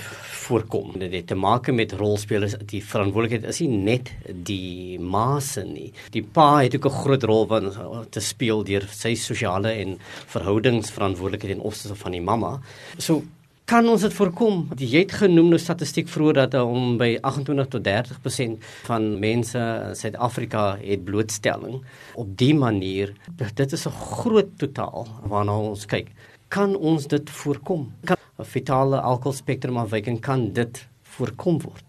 voorkom. 0.52 0.96
Dit 1.00 1.12
het 1.16 1.28
te 1.32 1.38
maak 1.38 1.70
met 1.72 1.94
rolspelers. 2.00 2.56
Die 2.68 2.82
verantwoordelikheid 2.84 3.48
is 3.52 3.60
nie 3.64 3.82
net 3.90 4.12
die 4.48 4.98
ma 5.00 5.40
se 5.40 5.64
nie. 5.66 5.90
Die 6.14 6.24
pa 6.24 6.62
het 6.62 6.76
ook 6.76 6.88
'n 6.90 7.00
groot 7.02 7.22
rol 7.30 7.46
van 7.46 7.70
te 8.10 8.20
speel 8.20 8.64
deur 8.64 8.84
sy 8.88 9.14
sosiale 9.14 9.70
en 9.82 9.98
verhoudingsverantwoordelikheid 10.34 11.56
in 11.56 11.64
opsigte 11.68 11.96
van 12.04 12.12
die 12.12 12.20
mamma. 12.20 12.60
So 12.98 13.22
kan 13.64 13.88
ons 13.88 14.02
dit 14.02 14.12
voorkom? 14.12 14.68
Jy 14.76 14.98
het 14.98 15.12
genoem 15.12 15.48
nou 15.48 15.58
statistiek 15.58 16.08
vroeër 16.08 16.34
dat 16.34 16.54
om 16.60 16.98
by 16.98 17.18
28 17.22 17.68
tot 17.68 17.84
30% 17.84 18.64
van 18.88 19.18
mense 19.20 19.58
in 19.58 19.96
Suid-Afrika 19.96 20.76
het 20.82 21.04
blootstelling 21.04 21.80
op 22.14 22.36
die 22.36 22.54
manier. 22.54 23.14
Dit 23.54 23.72
is 23.72 23.86
'n 23.86 23.90
groot 23.90 24.50
totaal 24.58 25.06
waarna 25.24 25.56
ons 25.58 25.86
kyk. 25.86 26.08
Kan 26.48 26.76
ons 26.76 27.06
dit 27.06 27.30
voorkom? 27.30 27.92
Kan 28.04 28.16
'n 28.42 28.44
fetale 28.44 29.00
alkoholspektrum 29.00 29.76
afwyking 29.76 30.20
kan 30.20 30.52
dit 30.52 30.86
voorkom 31.14 31.60
word? 31.62 31.84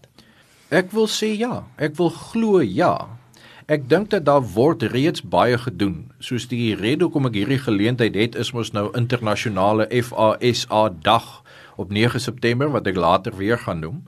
Ek 0.70 0.90
wil 0.90 1.06
sê 1.06 1.34
ja, 1.36 1.64
ek 1.76 1.96
wil 1.98 2.10
glo 2.10 2.62
ja. 2.62 3.08
Ek 3.66 3.88
dink 3.88 4.10
dat 4.12 4.26
daar 4.28 4.42
word 4.42 4.82
reeds 4.92 5.22
baie 5.22 5.58
gedoen. 5.58 6.10
Soos 6.20 6.48
die 6.50 6.74
rede 6.76 7.06
hoekom 7.06 7.26
ek 7.30 7.38
hierdie 7.38 7.60
geleentheid 7.62 8.14
het 8.14 8.34
is 8.36 8.52
mos 8.52 8.74
nou 8.76 8.90
internasionale 8.92 9.86
FASA 9.88 10.88
dag 11.02 11.42
op 11.80 11.90
9 11.90 12.20
September 12.20 12.68
wat 12.74 12.86
ek 12.86 12.96
later 13.00 13.36
weer 13.36 13.58
gaan 13.58 13.80
noem. 13.80 14.02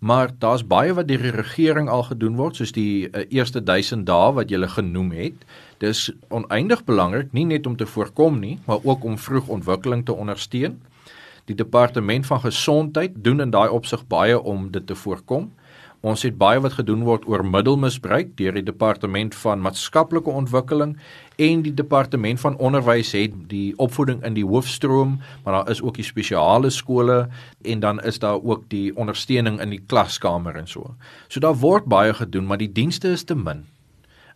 Maar 0.00 0.30
daar's 0.38 0.62
baie 0.64 0.94
wat 0.96 1.08
deur 1.10 1.20
die 1.26 1.34
regering 1.34 1.90
al 1.92 2.06
gedoen 2.08 2.38
word, 2.38 2.56
soos 2.56 2.72
die 2.72 3.08
uh, 3.10 3.26
eerste 3.28 3.60
1000 3.60 4.06
dae 4.08 4.30
wat 4.32 4.50
jy 4.50 4.62
genoem 4.76 5.10
het. 5.12 5.42
Dis 5.82 6.06
oneindig 6.28 6.84
belangrik 6.84 7.34
nie 7.36 7.44
net 7.44 7.66
om 7.66 7.76
te 7.76 7.86
voorkom 7.86 8.38
nie, 8.40 8.58
maar 8.64 8.80
ook 8.84 9.04
om 9.04 9.18
vroeg 9.18 9.48
ontwikkeling 9.48 10.06
te 10.06 10.14
ondersteun. 10.14 10.78
Die 11.50 11.58
departement 11.58 12.26
van 12.26 12.40
gesondheid 12.40 13.16
doen 13.24 13.40
in 13.42 13.50
daai 13.50 13.68
opsig 13.74 14.04
baie 14.06 14.36
om 14.38 14.68
dit 14.70 14.84
te 14.86 14.94
voorkom. 14.94 15.48
Ons 16.00 16.22
het 16.22 16.36
baie 16.38 16.60
wat 16.62 16.76
gedoen 16.78 17.02
word 17.04 17.26
oor 17.28 17.42
middelmisbruik 17.44 18.30
deur 18.38 18.54
die 18.54 18.62
departement 18.64 19.34
van 19.34 19.60
maatskaplike 19.64 20.30
ontwikkeling 20.30 20.94
en 21.36 21.64
die 21.66 21.74
departement 21.74 22.40
van 22.40 22.56
onderwys 22.56 23.10
het 23.18 23.34
die 23.50 23.74
opvoeding 23.82 24.22
in 24.24 24.38
die 24.38 24.46
hoofstroom, 24.46 25.18
maar 25.42 25.58
daar 25.58 25.74
is 25.74 25.82
ook 25.82 25.98
die 25.98 26.06
spesiale 26.06 26.70
skole 26.70 27.18
en 27.66 27.82
dan 27.82 28.00
is 28.00 28.22
daar 28.22 28.38
ook 28.38 28.64
die 28.70 28.94
ondersteuning 28.96 29.58
in 29.60 29.74
die 29.74 29.82
klaskamer 29.86 30.56
en 30.56 30.70
so. 30.70 30.94
So 31.28 31.42
daar 31.42 31.58
word 31.58 31.90
baie 31.90 32.14
gedoen, 32.14 32.46
maar 32.46 32.62
die 32.62 32.72
dienste 32.72 33.10
is 33.18 33.26
te 33.26 33.34
min. 33.34 33.66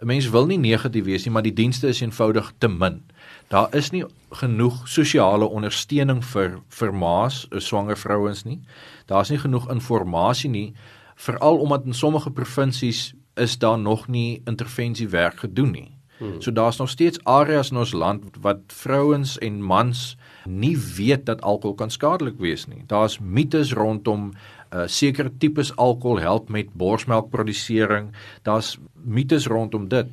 'n 0.03 0.07
Mens 0.07 0.29
wil 0.31 0.47
nie 0.47 0.59
negatief 0.59 1.05
wees 1.05 1.25
nie, 1.25 1.33
maar 1.33 1.47
die 1.47 1.55
dienste 1.55 1.89
is 1.89 2.01
eenvoudig 2.01 2.53
te 2.59 2.69
min 2.69 3.05
daar 3.49 3.75
is 3.75 3.91
nie 3.91 4.05
genoeg 4.31 4.89
sosiale 4.89 5.47
ondersteuning 5.47 6.25
vir 6.25 6.59
vir 6.69 6.95
ma's, 6.95 7.47
eh, 7.51 7.59
swanger 7.59 7.97
vrouens 7.97 8.45
nie. 8.45 8.61
Daar's 9.07 9.31
nie 9.31 9.39
genoeg 9.39 9.69
inligting 9.71 10.53
nie, 10.53 10.75
veral 11.17 11.59
omdat 11.59 11.85
in 11.85 11.95
sommige 11.95 12.31
provinsies 12.31 13.15
is 13.35 13.59
daar 13.59 13.79
nog 13.79 14.09
nie 14.09 14.43
intervensiewerk 14.45 15.39
gedoen 15.39 15.71
nie. 15.71 15.91
Hmm. 16.19 16.41
So 16.41 16.53
daar's 16.53 16.77
nog 16.77 16.89
steeds 16.89 17.19
areas 17.25 17.71
in 17.71 17.77
ons 17.77 17.93
land 17.93 18.25
wat 18.41 18.59
vrouens 18.67 19.39
en 19.39 19.63
mans 19.63 20.17
nie 20.45 20.77
weet 20.97 21.27
dat 21.27 21.43
alkohol 21.43 21.75
kan 21.75 21.91
skadelik 21.91 22.39
wees 22.39 22.67
nie. 22.67 22.85
Daar's 22.87 23.19
mites 23.19 23.73
rondom 23.73 24.33
uh, 24.75 24.87
sekere 24.87 25.33
tipes 25.39 25.77
alkohol 25.77 26.21
help 26.21 26.49
met 26.49 26.73
borsmelkprodusering. 26.73 28.13
Daar's 28.43 28.79
mites 28.93 29.47
rondom 29.47 29.89
dit. 29.89 30.07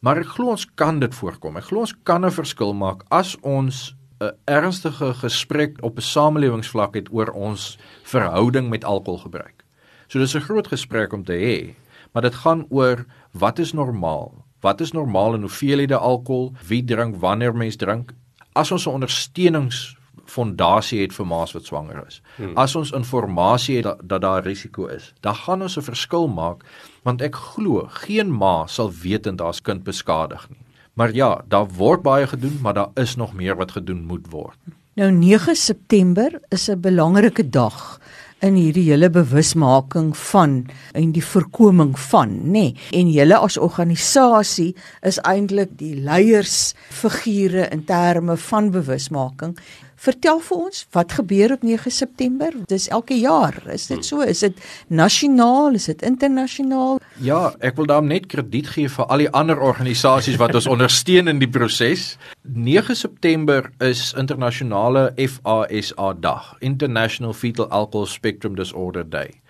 Maar 0.00 0.20
ek 0.22 0.34
glo 0.36 0.52
ons 0.54 0.66
kan 0.78 1.00
dit 1.00 1.14
voorkom. 1.14 1.56
Ek 1.56 1.64
glo 1.70 1.80
ons 1.80 1.94
kan 2.02 2.24
'n 2.24 2.30
verskil 2.30 2.74
maak 2.74 3.02
as 3.10 3.36
ons 3.42 3.94
'n 4.20 4.30
ernstige 4.46 5.14
gesprek 5.14 5.78
op 5.82 5.98
'n 5.98 6.02
samelewingsvlak 6.02 6.94
het 6.94 7.12
oor 7.12 7.30
ons 7.30 7.78
verhouding 8.02 8.68
met 8.68 8.84
alkoholgebruik. 8.84 9.64
So 10.08 10.18
dis 10.18 10.34
'n 10.34 10.40
groot 10.40 10.68
gesprek 10.68 11.12
om 11.12 11.24
te 11.24 11.32
hê, 11.32 11.74
maar 12.12 12.22
dit 12.22 12.34
gaan 12.34 12.66
oor 12.68 13.06
wat 13.32 13.58
is 13.58 13.72
normaal? 13.72 14.44
Wat 14.60 14.80
is 14.80 14.92
normaal 14.92 15.34
in 15.34 15.40
hoeveelhede 15.40 15.96
alkohol? 15.96 16.52
Wie 16.66 16.84
drink 16.84 17.16
wanneer 17.16 17.54
mens 17.54 17.76
drink? 17.76 18.12
As 18.52 18.72
ons 18.72 18.86
'n 18.86 18.90
ondersteuningsfondasie 18.90 21.00
het 21.00 21.12
vir 21.12 21.26
ma's 21.26 21.52
wat 21.52 21.64
swanger 21.64 22.06
is. 22.06 22.22
Hmm. 22.36 22.56
As 22.56 22.76
ons 22.76 22.92
inligting 22.92 23.76
het 23.76 23.84
dat, 23.84 23.98
dat 24.02 24.20
daar 24.20 24.42
risiko 24.42 24.86
is, 24.86 25.12
dan 25.20 25.34
gaan 25.34 25.62
ons 25.62 25.76
'n 25.76 25.82
verskil 25.82 26.28
maak 26.28 26.64
want 27.08 27.24
ek 27.24 27.36
glo 27.54 27.86
geen 28.04 28.32
ma 28.32 28.66
sal 28.68 28.92
weet 28.92 29.28
daar's 29.40 29.62
kind 29.64 29.84
beskadig 29.86 30.44
nie. 30.50 30.60
Maar 30.98 31.14
ja, 31.14 31.30
daar 31.48 31.68
word 31.78 32.02
baie 32.02 32.26
gedoen, 32.26 32.58
maar 32.62 32.74
daar 32.74 32.90
is 32.98 33.14
nog 33.16 33.32
meer 33.32 33.56
wat 33.56 33.76
gedoen 33.78 34.04
moet 34.06 34.26
word. 34.30 34.58
Nou 34.98 35.12
9 35.14 35.56
September 35.56 36.40
is 36.50 36.68
'n 36.68 36.80
belangrike 36.80 37.48
dag 37.48 38.00
in 38.40 38.54
hierdie 38.54 38.90
hele 38.90 39.10
bewusmaking 39.10 40.16
van 40.16 40.66
en 40.92 41.12
die 41.12 41.24
voorkoming 41.24 41.98
van, 41.98 42.28
nê. 42.42 42.50
Nee. 42.50 42.74
En 42.90 43.10
julle 43.10 43.36
as 43.36 43.58
organisasie 43.58 44.74
is 45.02 45.18
eintlik 45.18 45.78
die 45.78 45.94
leiersfigure 45.94 47.68
in 47.70 47.84
terme 47.84 48.36
van 48.36 48.70
bewusmaking. 48.70 49.58
Vertel 49.98 50.38
vir 50.46 50.58
ons, 50.62 50.84
wat 50.94 51.12
gebeur 51.18 51.52
op 51.56 51.64
9 51.66 51.90
September? 51.90 52.54
Dis 52.70 52.86
elke 52.94 53.16
jaar. 53.18 53.56
Is 53.74 53.88
dit 53.90 54.04
so? 54.06 54.22
Is 54.22 54.44
dit 54.44 54.60
nasionaal? 54.94 55.74
Is 55.74 55.88
dit 55.90 56.04
internasionaal? 56.06 57.00
Ja, 57.18 57.40
ek 57.58 57.74
wil 57.80 57.90
daarom 57.90 58.06
net 58.06 58.28
krediet 58.30 58.70
gee 58.76 58.86
vir 58.94 59.10
al 59.10 59.24
die 59.24 59.30
ander 59.34 59.58
organisasies 59.58 60.38
wat 60.38 60.54
ons 60.54 60.70
ondersteun 60.74 61.26
in 61.34 61.42
die 61.42 61.50
proses. 61.50 62.12
9 62.46 62.94
September 62.94 63.72
is 63.82 64.12
internasionale 64.14 65.08
FASA 65.18 66.14
dag, 66.22 66.54
International 66.62 67.34
Fetal 67.34 67.66
Alcohol 67.66 68.06
Spectrum 68.06 68.54
Disorder 68.54 69.02
Day. 69.02 69.40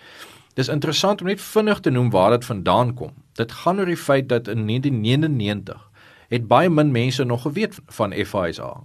Dis 0.57 0.73
interessant 0.73 1.21
om 1.21 1.29
net 1.29 1.45
vinnig 1.45 1.85
te 1.85 1.93
noem 1.93 2.09
waar 2.11 2.39
dit 2.39 2.49
vandaan 2.49 2.97
kom. 2.97 3.13
Dit 3.37 3.53
gaan 3.53 3.85
oor 3.85 3.93
die 3.93 4.01
feit 4.01 4.33
dat 4.33 4.49
in 4.49 4.65
1999 4.65 5.85
het 6.33 6.49
baie 6.49 6.73
min 6.73 6.89
mense 6.93 7.25
nog 7.25 7.45
geweet 7.45 7.77
van 8.01 8.17
FASA 8.17 8.79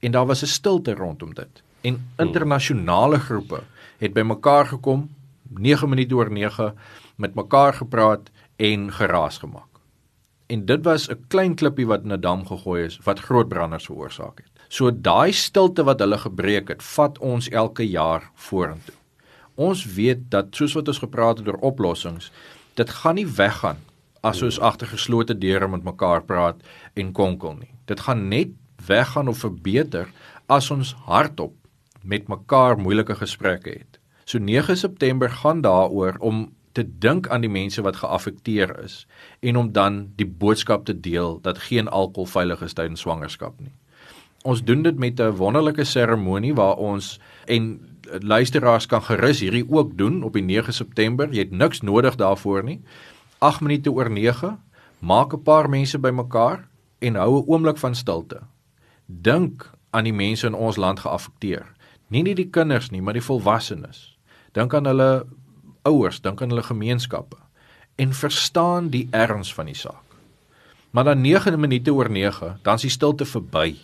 en 0.00 0.10
daar 0.10 0.26
was 0.26 0.42
'n 0.42 0.46
stilte 0.46 0.94
rondom 0.94 1.34
dit. 1.34 1.62
En 1.80 1.94
hmm. 1.94 2.26
internasionale 2.26 3.18
groepe 3.18 3.62
het 3.98 4.12
bymekaar 4.12 4.66
gekom 4.66 5.10
9 5.48 5.88
minute 5.88 6.14
oor 6.14 6.32
9 6.32 6.74
met 7.16 7.34
mekaar 7.34 7.74
gepraat 7.74 8.30
en 8.56 8.92
geraas 8.92 9.38
gemaak. 9.38 9.68
En 10.46 10.64
dit 10.64 10.84
was 10.84 11.08
'n 11.08 11.24
klein 11.28 11.54
klippie 11.54 11.86
wat 11.86 12.02
in 12.02 12.12
'n 12.12 12.20
dam 12.20 12.46
gegooi 12.46 12.84
is 12.84 12.98
wat 13.02 13.20
groot 13.20 13.48
branders 13.48 13.84
veroorsaak 13.84 14.36
het. 14.38 14.50
So 14.68 14.90
daai 14.90 15.32
stilte 15.32 15.84
wat 15.84 15.98
hulle 15.98 16.18
gebreek 16.18 16.68
het, 16.68 16.82
vat 16.82 17.18
ons 17.18 17.48
elke 17.48 17.88
jaar 17.88 18.30
vorentoe. 18.34 18.94
Ons 19.54 19.84
weet 19.94 20.30
dat 20.30 20.46
soos 20.50 20.72
wat 20.72 20.88
ons 20.88 20.98
gepraat 20.98 21.38
het 21.38 21.48
oor 21.48 21.60
oplossings, 21.60 22.32
dit 22.74 22.90
gaan 22.90 23.14
nie 23.14 23.26
weggaan 23.26 23.78
as 24.20 24.42
ons 24.42 24.60
agter 24.60 24.86
geslote 24.86 25.38
deure 25.38 25.68
met 25.68 25.84
mekaar 25.84 26.22
praat 26.22 26.56
en 26.94 27.12
konkel 27.12 27.54
nie. 27.54 27.70
Dit 27.84 28.00
gaan 28.00 28.28
net 28.28 28.48
weggaan 28.86 29.28
of 29.28 29.38
verbeter 29.38 30.08
as 30.46 30.70
ons 30.70 30.94
hardop 31.06 31.54
met 32.02 32.28
mekaar 32.28 32.78
moeilike 32.78 33.14
gesprekke 33.14 33.70
het. 33.70 33.98
So 34.24 34.38
9 34.38 34.76
September 34.76 35.30
gaan 35.30 35.60
daaroor 35.60 36.16
om 36.18 36.52
te 36.72 36.84
dink 36.98 37.28
aan 37.28 37.40
die 37.40 37.50
mense 37.50 37.82
wat 37.82 37.96
geaffekteer 38.02 38.74
is 38.84 39.06
en 39.40 39.56
om 39.56 39.72
dan 39.72 40.12
die 40.16 40.26
boodskap 40.26 40.84
te 40.84 40.94
deel 41.00 41.38
dat 41.42 41.58
geen 41.68 41.88
alkohol 41.88 42.28
veilig 42.28 42.62
is 42.62 42.76
tydens 42.76 43.00
swangerskap 43.06 43.60
nie. 43.60 43.72
Ons 44.44 44.62
doen 44.62 44.82
dit 44.82 44.98
met 44.98 45.20
'n 45.20 45.36
wonderlike 45.36 45.84
seremonie 45.84 46.54
waar 46.54 46.76
ons 46.76 47.20
en 47.46 47.80
luisteraars 48.20 48.86
kan 48.86 49.02
gerus 49.02 49.40
hierdie 49.40 49.66
ook 49.68 49.96
doen 49.98 50.22
op 50.22 50.32
die 50.32 50.42
9 50.42 50.72
September. 50.72 51.28
Jy 51.32 51.38
het 51.38 51.50
niks 51.50 51.80
nodig 51.80 52.14
daarvoor 52.16 52.64
nie. 52.64 52.80
8 53.38 53.60
minute 53.60 53.90
oor 53.90 54.10
9 54.10 54.58
maak 54.98 55.32
'n 55.32 55.42
paar 55.42 55.68
mense 55.68 55.98
bymekaar 55.98 56.68
en 56.98 57.14
hou 57.14 57.40
'n 57.40 57.46
oomblik 57.46 57.78
van 57.78 57.94
stilte 57.94 58.40
dink 59.06 59.70
aan 59.90 60.04
die 60.04 60.14
mense 60.14 60.46
in 60.46 60.54
ons 60.54 60.76
land 60.76 61.00
geaffekteer. 61.00 61.66
Nie 62.12 62.22
net 62.26 62.38
die 62.38 62.50
kinders 62.50 62.90
nie, 62.92 63.02
maar 63.02 63.16
die 63.16 63.24
volwassenes. 63.24 64.16
Dink 64.54 64.74
aan 64.74 64.86
hulle 64.90 65.26
ouers, 65.86 66.20
dink 66.22 66.42
aan 66.42 66.52
hulle 66.54 66.66
gemeenskappe 66.66 67.38
en 67.96 68.12
verstaan 68.12 68.90
die 68.92 69.06
erns 69.16 69.54
van 69.56 69.70
die 69.70 69.78
saak. 69.78 70.02
Maar 70.92 71.12
dan 71.12 71.22
9 71.24 71.56
minute 71.60 71.92
oor 71.92 72.10
9, 72.12 72.58
dan 72.62 72.76
is 72.76 72.84
die 72.84 72.92
stilte 72.92 73.24
verby. 73.24 73.78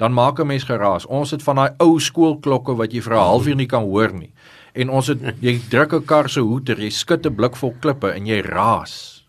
Dan 0.00 0.12
maak 0.16 0.40
'n 0.40 0.46
mens 0.46 0.64
geraas. 0.64 1.06
Ons 1.06 1.30
het 1.30 1.42
van 1.42 1.56
daai 1.56 1.74
ou 1.78 2.00
skoolklokke 2.00 2.76
wat 2.76 2.92
jy 2.92 3.02
vir 3.02 3.14
'n 3.14 3.26
halfuur 3.28 3.56
nie 3.56 3.66
kan 3.66 3.82
hoor 3.82 4.12
nie. 4.12 4.32
En 4.72 4.88
ons 4.88 5.06
het 5.06 5.18
jy 5.40 5.60
druk 5.68 5.92
'n 5.92 6.04
kar 6.04 6.28
se 6.28 6.40
hoeter, 6.40 6.80
jy 6.80 6.90
skud 6.90 7.26
'n 7.26 7.34
blik 7.34 7.56
vol 7.56 7.74
klippe 7.80 8.12
en 8.12 8.26
jy 8.26 8.40
raas. 8.40 9.24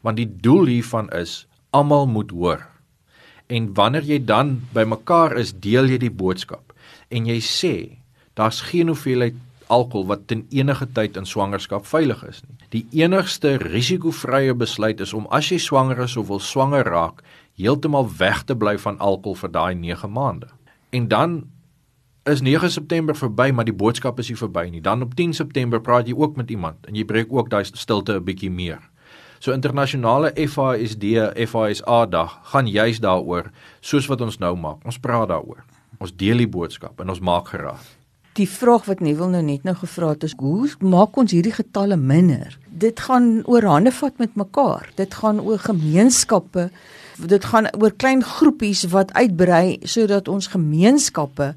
Want 0.00 0.16
die 0.16 0.36
doel 0.40 0.66
hiervan 0.66 1.10
is 1.10 1.46
almal 1.70 2.06
moet 2.06 2.30
hoor 2.30 2.75
en 3.46 3.74
wanneer 3.74 4.02
jy 4.02 4.18
dan 4.24 4.60
bymekaar 4.74 5.36
is, 5.38 5.52
deel 5.52 5.90
jy 5.90 5.98
die 5.98 6.12
boodskap 6.12 6.74
en 7.08 7.26
jy 7.26 7.38
sê 7.40 7.74
daar's 8.34 8.60
geen 8.68 8.90
hoeveelheid 8.90 9.36
alkohol 9.72 10.06
wat 10.06 10.26
ten 10.30 10.44
enige 10.54 10.86
tyd 10.94 11.16
in 11.16 11.26
swangerskap 11.26 11.86
veilig 11.86 12.22
is 12.28 12.42
nie. 12.46 12.56
Die 12.70 13.02
enigste 13.02 13.56
risikovrye 13.62 14.54
besluit 14.54 15.00
is 15.02 15.14
om 15.14 15.26
as 15.34 15.50
jy 15.50 15.58
swanger 15.62 16.04
is 16.04 16.16
of 16.16 16.28
wil 16.30 16.42
swanger 16.42 16.86
raak, 16.86 17.22
heeltemal 17.58 18.08
weg 18.18 18.44
te 18.46 18.54
bly 18.54 18.76
van 18.78 18.98
alkohol 18.98 19.38
vir 19.42 19.52
daai 19.54 19.74
9 19.74 20.10
maande. 20.12 20.50
En 20.94 21.08
dan 21.08 21.38
is 22.26 22.42
9 22.42 22.70
September 22.70 23.16
verby, 23.16 23.50
maar 23.54 23.66
die 23.66 23.74
boodskap 23.74 24.18
is 24.18 24.30
nie 24.30 24.38
verby 24.38 24.66
nie. 24.70 24.82
Dan 24.82 25.02
op 25.02 25.14
10 25.14 25.34
September 25.34 25.80
praat 25.80 26.08
jy 26.10 26.14
ook 26.14 26.36
met 26.36 26.50
iemand 26.50 26.86
en 26.86 26.94
jy 26.98 27.06
breek 27.06 27.32
ook 27.32 27.50
daai 27.50 27.64
stilte 27.64 28.18
'n 28.18 28.24
bietjie 28.24 28.50
meer. 28.50 28.82
So 29.38 29.52
internasionale 29.52 30.32
FASD 30.34 31.04
FASA 31.48 32.06
dag 32.06 32.38
gaan 32.52 32.66
juis 32.66 33.00
daaroor 33.00 33.50
soos 33.80 34.08
wat 34.10 34.20
ons 34.20 34.38
nou 34.38 34.56
maak. 34.56 34.84
Ons 34.84 34.98
praat 34.98 35.28
daaroor. 35.28 35.64
Ons 35.98 36.16
deel 36.16 36.44
die 36.44 36.50
boodskap 36.50 37.00
en 37.00 37.12
ons 37.12 37.20
maak 37.20 37.52
geraad. 37.54 37.96
Die 38.36 38.48
vraag 38.48 38.84
wat 38.84 39.00
Neville 39.00 39.32
nou 39.32 39.40
net 39.40 39.62
nou 39.64 39.72
gevra 39.80 40.10
het 40.12 40.26
is 40.26 40.34
hoe 40.36 40.68
maak 40.84 41.16
ons 41.16 41.32
hierdie 41.32 41.54
getalle 41.56 41.96
minder? 41.96 42.58
Dit 42.68 43.00
gaan 43.06 43.40
oor 43.48 43.64
hande 43.64 43.92
vat 43.96 44.18
met 44.20 44.36
mekaar. 44.36 44.90
Dit 44.98 45.16
gaan 45.22 45.40
oor 45.40 45.58
gemeenskappe. 45.58 46.66
Dit 47.16 47.48
gaan 47.48 47.70
oor 47.80 47.94
klein 47.96 48.20
groepies 48.20 48.84
wat 48.92 49.14
uitbrei 49.16 49.78
sodat 49.88 50.28
ons 50.28 50.50
gemeenskappe 50.52 51.54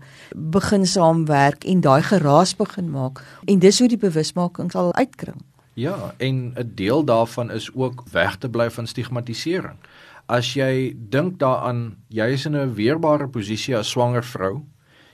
begin 0.56 0.88
saamwerk 0.88 1.68
en 1.68 1.84
daai 1.84 2.00
geraas 2.14 2.56
begin 2.56 2.88
maak 2.96 3.20
en 3.44 3.60
dis 3.60 3.80
hoe 3.84 3.92
die 3.92 4.00
bewusmaking 4.00 4.72
sal 4.72 4.94
uitkring. 4.96 5.44
Ja, 5.80 6.14
en 6.18 6.54
'n 6.56 6.72
deel 6.76 7.04
daarvan 7.04 7.52
is 7.52 7.74
ook 7.74 8.04
weg 8.12 8.38
te 8.38 8.50
bly 8.50 8.72
van 8.72 8.88
stigmatisering. 8.88 9.80
As 10.26 10.54
jy 10.54 10.96
dink 10.98 11.40
daaraan, 11.40 11.96
jy 12.08 12.26
is 12.26 12.46
in 12.46 12.56
'n 12.56 12.74
weerbare 12.74 13.28
posisie 13.28 13.78
as 13.78 13.90
swanger 13.90 14.24
vrou. 14.24 14.66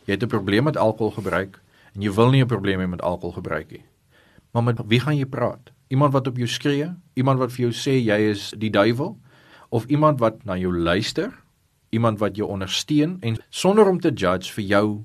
Jy 0.05 0.13
het 0.13 0.23
'n 0.23 0.27
probleem 0.27 0.63
met 0.63 0.77
alkoholgebruik 0.77 1.61
en 1.93 2.01
jy 2.01 2.11
wil 2.11 2.29
nie 2.29 2.41
'n 2.41 2.47
probleem 2.47 2.79
hê 2.79 2.87
met 2.87 3.01
alkoholgebruik 3.01 3.71
nie. 3.71 3.85
Maar 4.51 4.63
met 4.63 4.79
wie 4.87 4.99
gaan 4.99 5.17
jy 5.17 5.25
praat? 5.25 5.71
Iemand 5.87 6.13
wat 6.13 6.27
op 6.27 6.37
jou 6.37 6.47
skree? 6.47 6.93
Iemand 7.13 7.39
wat 7.39 7.51
vir 7.51 7.69
jou 7.69 7.71
sê 7.71 8.03
jy 8.03 8.29
is 8.29 8.53
die 8.57 8.69
duiwel? 8.69 9.19
Of 9.69 9.85
iemand 9.85 10.19
wat 10.19 10.43
na 10.43 10.57
jou 10.57 10.77
luister? 10.77 11.43
Iemand 11.89 12.19
wat 12.19 12.35
jou 12.35 12.49
ondersteun 12.49 13.17
en 13.19 13.37
sonder 13.49 13.87
om 13.87 13.99
te 13.99 14.11
judge 14.13 14.53
vir 14.53 14.63
jou 14.63 15.03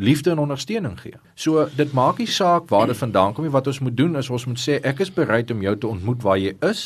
liefde 0.00 0.30
en 0.30 0.38
ondersteuning 0.38 0.96
gee. 1.00 1.18
So 1.34 1.66
dit 1.76 1.92
maak 1.92 2.18
nie 2.18 2.28
saak 2.30 2.68
waar 2.72 2.88
dit 2.88 2.96
vandaan 2.96 3.34
kom 3.36 3.44
nie, 3.44 3.52
wat 3.52 3.68
ons 3.68 3.82
moet 3.84 3.96
doen 3.96 4.16
is 4.16 4.30
ons 4.30 4.46
moet 4.48 4.60
sê 4.60 4.78
ek 4.86 5.02
is 5.04 5.12
bereid 5.12 5.50
om 5.52 5.62
jou 5.62 5.76
te 5.76 5.90
ontmoet 5.90 6.24
waar 6.24 6.40
jy 6.40 6.54
is 6.66 6.84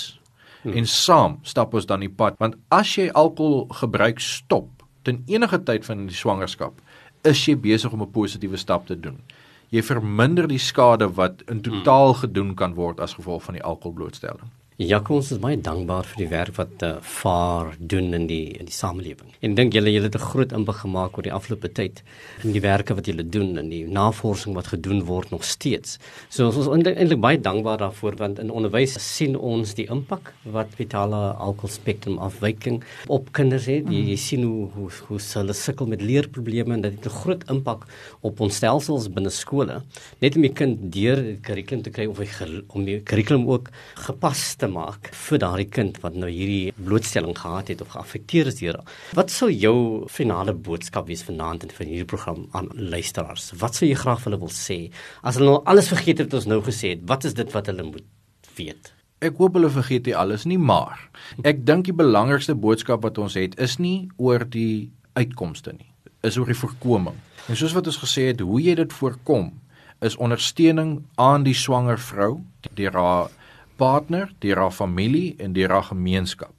hmm. 0.62 0.74
en 0.74 0.88
saam 0.90 1.38
stap 1.42 1.74
ons 1.74 1.86
dan 1.86 2.02
die 2.02 2.10
pad 2.10 2.38
want 2.42 2.58
as 2.74 2.96
jy 2.98 3.10
alkohol 3.14 3.68
gebruik 3.82 4.20
stop 4.20 4.82
ten 5.06 5.22
enige 5.30 5.60
tyd 5.62 5.86
van 5.86 6.06
die 6.08 6.18
swangerskap 6.18 6.80
is 7.24 7.46
jy 7.48 7.56
besig 7.56 7.92
om 7.92 8.02
'n 8.02 8.10
positiewe 8.10 8.56
stap 8.56 8.86
te 8.86 9.00
doen. 9.00 9.22
Jy 9.70 9.82
verminder 9.82 10.48
die 10.48 10.58
skade 10.58 11.08
wat 11.14 11.42
in 11.48 11.62
totaal 11.62 12.12
hmm. 12.12 12.20
gedoen 12.20 12.54
kan 12.54 12.74
word 12.74 13.00
as 13.00 13.14
gevolg 13.14 13.42
van 13.42 13.54
die 13.54 13.62
alkoholblootstelling. 13.62 14.50
Jakob 14.74 15.20
ons 15.20 15.28
is 15.30 15.38
baie 15.38 15.54
dankbaar 15.54 16.02
vir 16.10 16.18
die 16.18 16.26
werk 16.32 16.56
wat 16.58 16.80
uh, 16.82 16.96
vaar 17.06 17.76
doen 17.78 18.08
in 18.16 18.24
die 18.26 18.56
in 18.58 18.66
die 18.66 18.74
samelewing. 18.74 19.28
En 19.46 19.52
dink 19.54 19.76
julle 19.76 19.92
julle 19.92 20.08
het 20.08 20.16
'n 20.18 20.26
groot 20.32 20.50
impak 20.50 20.82
gemaak 20.82 21.14
oor 21.14 21.22
die 21.22 21.32
afgelope 21.32 21.70
tyd 21.70 22.02
in 22.42 22.50
die 22.50 22.60
werke 22.60 22.94
wat 22.98 23.06
julle 23.06 23.22
doen 23.22 23.56
en 23.56 23.68
die 23.70 23.86
navorsing 23.86 24.52
wat 24.56 24.66
gedoen 24.74 25.04
word 25.06 25.30
nog 25.30 25.44
steeds. 25.44 26.00
So 26.28 26.46
ons 26.46 26.56
is 26.56 26.66
eintlik 26.66 27.20
baie 27.20 27.38
dankbaar 27.38 27.78
daarvoor 27.78 28.16
want 28.16 28.38
in 28.40 28.50
onderwys 28.50 28.98
sien 28.98 29.36
ons 29.36 29.74
die 29.74 29.86
impak 29.86 30.34
wat 30.42 30.74
vitale 30.74 31.36
alkoholspektrum 31.38 32.18
afwyking 32.18 32.82
op 33.06 33.30
kinders 33.32 33.66
het. 33.66 33.86
Jy, 33.86 34.10
jy 34.10 34.16
sien 34.16 34.42
hoe 34.42 34.68
hoe 34.74 34.90
hoe 35.06 35.20
hulle 35.34 35.52
sukkel 35.52 35.86
met 35.86 36.02
leerprobleme 36.02 36.74
en 36.74 36.80
dit 36.80 36.92
het 36.92 37.06
'n 37.06 37.18
groot 37.22 37.44
impak 37.48 37.86
op 38.22 38.40
ons 38.40 38.56
stelsels 38.56 39.08
binne 39.08 39.30
skole. 39.30 39.82
Net 40.20 40.34
om 40.34 40.42
die 40.42 40.52
kind 40.52 40.92
deur 40.92 41.22
die 41.22 41.38
kurrikulum 41.38 41.82
te 41.82 41.90
kry 41.90 42.06
of 42.06 42.18
hy 42.18 42.26
om 42.74 42.84
die 42.84 43.00
kurrikulum 43.00 43.46
ook 43.46 43.70
gepas 43.94 44.56
te 44.64 44.70
maak 44.70 45.10
vir 45.26 45.40
daardie 45.42 45.68
kind 45.68 45.98
wat 46.02 46.16
nou 46.16 46.30
hierdie 46.30 46.72
blootstelling 46.78 47.36
gehad 47.36 47.70
het 47.72 47.84
of 47.84 47.92
geaffekteer 47.92 48.48
is 48.50 48.58
deur. 48.60 48.80
Wat 49.18 49.32
sou 49.32 49.50
jou 49.52 49.76
finale 50.12 50.54
boodskap 50.56 51.08
wees 51.10 51.24
vanaand 51.26 51.66
in 51.66 51.74
vir 51.76 51.90
hierdie 51.90 52.08
program 52.08 52.46
aan 52.56 52.70
luisteraars? 52.72 53.50
Wat 53.60 53.76
sou 53.76 53.88
jy 53.88 53.98
graag 54.00 54.22
vir 54.22 54.32
hulle 54.32 54.42
wil 54.46 54.54
sê 54.54 54.78
as 55.22 55.38
hulle 55.38 55.52
nou 55.52 55.62
alles 55.70 55.90
vergeet 55.92 56.22
het 56.22 56.30
wat 56.30 56.40
ons 56.40 56.50
nou 56.54 56.60
gesê 56.64 56.94
het? 56.94 57.04
Wat 57.10 57.28
is 57.28 57.36
dit 57.36 57.52
wat 57.56 57.68
hulle 57.70 57.86
moet 57.90 58.06
weet? 58.56 58.92
Ek 59.24 59.38
hoop 59.40 59.56
hulle 59.56 59.70
vergeet 59.72 60.08
nie 60.08 60.16
alles 60.20 60.44
nie, 60.48 60.60
maar 60.60 60.98
ek 61.48 61.62
dink 61.68 61.86
die 61.88 61.96
belangrikste 61.96 62.56
boodskap 62.56 63.04
wat 63.04 63.20
ons 63.20 63.36
het 63.40 63.56
is 63.62 63.78
nie 63.80 64.08
oor 64.16 64.44
die 64.44 64.90
uitkomste 65.16 65.76
nie, 65.76 65.88
is 66.26 66.36
oor 66.40 66.50
die 66.50 66.58
voorkoming. 66.58 67.16
En 67.48 67.56
soos 67.56 67.76
wat 67.76 67.88
ons 67.88 68.00
gesê 68.00 68.30
het, 68.32 68.42
hoe 68.44 68.60
jy 68.60 68.74
dit 68.80 68.92
voorkom 68.96 69.52
is 70.04 70.18
ondersteuning 70.20 70.98
aan 71.20 71.44
die 71.46 71.56
swanger 71.56 72.00
vrou 72.00 72.42
deur 72.76 72.96
haar 72.98 73.32
partner, 73.76 74.32
deur 74.38 74.56
haar 74.56 74.74
familie 74.74 75.34
en 75.38 75.52
deur 75.52 75.70
haar 75.70 75.88
gemeenskap. 75.90 76.52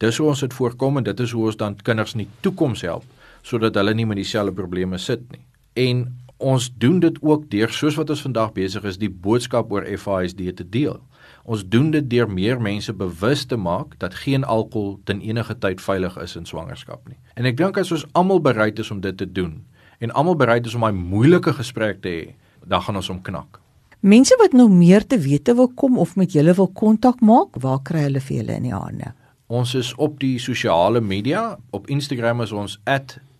Dis 0.00 0.16
hoe 0.16 0.30
ons 0.32 0.40
dit 0.40 0.54
voorkom 0.54 0.96
en 0.96 1.04
dit 1.04 1.20
is 1.20 1.32
hoe 1.36 1.44
ons 1.50 1.56
dan 1.60 1.76
kinders 1.84 2.14
in 2.16 2.24
die 2.24 2.32
toekoms 2.40 2.84
help 2.86 3.04
sodat 3.42 3.76
hulle 3.80 3.94
nie 3.96 4.04
met 4.04 4.18
dieselfde 4.20 4.52
probleme 4.52 4.98
sit 5.00 5.22
nie. 5.32 5.44
En 5.80 6.02
ons 6.40 6.66
doen 6.80 6.98
dit 7.00 7.16
ook 7.24 7.46
deur 7.52 7.72
soos 7.72 7.96
wat 7.96 8.10
ons 8.12 8.24
vandag 8.24 8.52
besig 8.56 8.84
is 8.88 8.98
die 9.00 9.10
boodskap 9.12 9.72
oor 9.72 9.84
FASD 9.84 10.42
te 10.56 10.66
deel. 10.68 10.98
Ons 11.44 11.64
doen 11.64 11.90
dit 11.92 12.04
deur 12.10 12.28
meer 12.28 12.60
mense 12.60 12.92
bewus 12.92 13.46
te 13.48 13.56
maak 13.56 13.96
dat 14.00 14.16
geen 14.24 14.44
alkohol 14.44 14.98
ten 15.04 15.20
enige 15.20 15.56
tyd 15.58 15.80
veilig 15.80 16.16
is 16.20 16.36
in 16.36 16.48
swangerskap 16.48 17.08
nie. 17.08 17.16
En 17.36 17.48
ek 17.48 17.56
dink 17.60 17.80
as 17.80 17.92
ons 17.92 18.06
almal 18.12 18.40
bereid 18.44 18.78
is 18.78 18.92
om 18.92 19.00
dit 19.00 19.16
te 19.16 19.28
doen 19.28 19.58
en 20.00 20.12
almal 20.16 20.36
bereid 20.36 20.66
is 20.66 20.76
om 20.76 20.84
daai 20.84 20.96
moeilike 20.96 21.52
gesprek 21.52 22.00
te 22.00 22.12
hê, 22.12 22.22
dan 22.64 22.80
gaan 22.80 22.96
ons 22.96 23.10
hom 23.12 23.20
knak. 23.24 23.60
Mense 24.00 24.32
wat 24.40 24.54
nou 24.56 24.64
meer 24.72 25.04
te 25.04 25.18
wete 25.20 25.52
wil 25.54 25.68
kom 25.76 25.98
of 26.00 26.16
met 26.16 26.32
julle 26.32 26.54
wil 26.56 26.70
kontak 26.72 27.20
maak, 27.20 27.52
waar 27.60 27.84
kry 27.84 28.06
hulle 28.06 28.20
vir 28.24 28.36
julle 28.38 28.54
in 28.56 28.64
die 28.70 28.72
hande? 28.72 29.12
Ons 29.52 29.76
is 29.76 29.92
op 30.00 30.16
die 30.22 30.38
sosiale 30.40 31.04
media, 31.04 31.60
op 31.76 31.84
Instagram 31.92 32.40
is 32.40 32.48
ons 32.52 32.80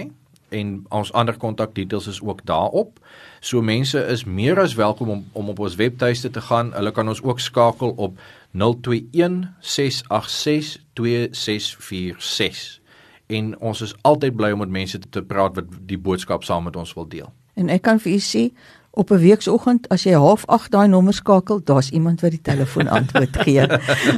en 0.52 0.86
ons 0.90 1.14
ander 1.14 1.38
kontakdetails 1.38 2.08
is 2.08 2.22
ook 2.22 2.46
daarop. 2.46 3.00
So 3.40 3.62
mense 3.62 4.08
is 4.08 4.24
meer 4.24 4.60
as 4.60 4.76
welkom 4.76 5.10
om 5.10 5.26
om 5.34 5.50
op 5.50 5.60
ons 5.60 5.76
webtuiste 5.76 6.30
te 6.30 6.42
gaan. 6.42 6.74
Hulle 6.74 6.92
kan 6.92 7.08
ons 7.08 7.24
ook 7.24 7.40
skakel 7.40 7.94
op 7.98 8.20
021 8.52 9.48
686 9.60 10.78
2646 10.94 12.82
en 13.32 13.60
ons 13.60 13.82
is 13.82 13.96
altyd 14.08 14.36
bly 14.36 14.52
om 14.52 14.60
met 14.60 14.70
mense 14.70 15.00
te 15.00 15.24
praat 15.24 15.56
wat 15.56 15.72
die 15.88 16.00
boodskap 16.00 16.44
saam 16.44 16.68
met 16.68 16.76
ons 16.76 16.94
wil 16.98 17.08
deel. 17.08 17.30
En 17.56 17.72
ek 17.72 17.86
kan 17.88 18.00
vir 18.04 18.18
u 18.18 18.22
sê 18.24 18.44
op 18.92 19.12
'n 19.12 19.18
weekoggend 19.18 19.88
as 19.90 20.04
jy 20.04 20.14
half 20.14 20.44
8 20.46 20.72
daai 20.72 20.88
nommer 20.88 21.14
skakel, 21.14 21.62
daar's 21.64 21.90
iemand 21.90 22.22
wat 22.22 22.32
die 22.32 22.42
telefoon 22.42 22.88
antwoord 22.88 23.38
gee. 23.38 23.64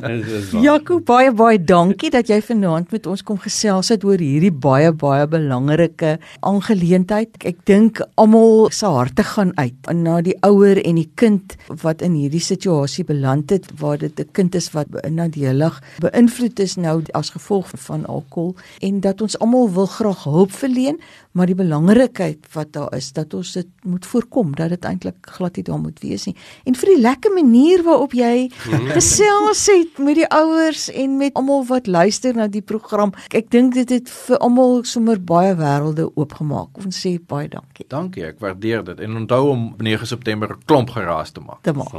Jaco, 0.66 1.00
baie 1.00 1.32
baie 1.32 1.64
dankie 1.64 2.10
dat 2.10 2.28
jy 2.28 2.42
vanaand 2.42 2.92
met 2.92 3.06
ons 3.08 3.24
kom 3.24 3.38
gesels 3.38 3.90
het 3.90 4.04
oor 4.04 4.18
hierdie 4.18 4.52
baie 4.52 4.92
baie 4.92 5.28
belangrike 5.28 6.18
aangeleentheid. 6.40 7.30
Ek 7.46 7.58
dink 7.66 8.02
almal 8.16 8.72
se 8.72 8.86
harte 8.86 9.24
gaan 9.24 9.52
uit 9.58 9.94
na 9.94 10.22
die 10.22 10.38
ouer 10.42 10.82
en 10.86 10.96
die 10.96 11.10
kind 11.16 11.56
wat 11.82 12.02
in 12.02 12.14
hierdie 12.14 12.42
situasie 12.42 13.06
beland 13.06 13.50
het 13.50 13.70
waar 13.80 13.98
dit 13.98 14.20
'n 14.20 14.30
kind 14.32 14.56
is 14.56 14.72
wat 14.72 14.88
nadelig 15.10 15.82
beïnvloed 16.00 16.60
is 16.60 16.76
nou 16.76 17.04
as 17.14 17.30
gevolg 17.30 17.70
van 17.76 18.06
alkohol 18.06 18.56
en 18.82 19.00
dat 19.00 19.22
ons 19.22 19.40
almal 19.40 19.70
wil 19.72 19.86
graag 19.86 20.24
hulp 20.24 20.52
verleen, 20.52 21.00
maar 21.34 21.50
die 21.50 21.58
belangrikheid 21.58 22.46
wat 22.54 22.74
daar 22.76 22.94
is 22.96 23.12
dat 23.14 23.34
ons 23.34 23.54
dit 23.58 23.70
moet 23.84 24.06
voorkom 24.06 24.54
dat 24.58 24.70
dit 24.74 24.86
eintlik 24.86 25.18
glad 25.36 25.58
nie 25.58 25.66
daar 25.68 25.82
moet 25.82 26.00
wees 26.06 26.26
nie. 26.30 26.36
En 26.70 26.78
vir 26.78 26.94
die 26.94 27.02
lekker 27.02 27.34
manier 27.34 27.84
waarop 27.86 28.14
jy 28.18 28.50
mhm. 28.50 28.92
gesels 28.98 29.66
het 29.72 29.98
met 29.98 30.20
die 30.22 30.30
ouers 30.30 30.88
en 30.94 31.18
met 31.18 31.34
almal 31.40 31.66
wat 31.70 31.88
luister 31.88 32.36
na 32.38 32.48
die 32.48 32.62
program. 32.62 33.14
Ek 33.34 33.50
dink 33.54 33.74
dit 33.74 33.90
het 33.90 34.10
vir 34.10 34.38
almal 34.46 34.84
sommer 34.88 35.22
baie 35.22 35.56
wêrelde 35.58 36.10
oopgemaak. 36.14 36.78
Ons 36.84 37.02
sê 37.06 37.16
baie 37.18 37.50
dankie. 37.50 37.88
Dankie, 37.90 38.26
ek 38.30 38.42
waardeer 38.44 38.86
dit. 38.86 39.02
En 39.04 39.24
onthou 39.24 39.44
om 39.54 39.68
9 39.82 40.08
September 40.08 40.56
klomp 40.66 40.94
geraas 40.94 41.34
te 41.34 41.42
maak. 41.42 41.64
Te 41.66 41.74
maak. 41.74 41.94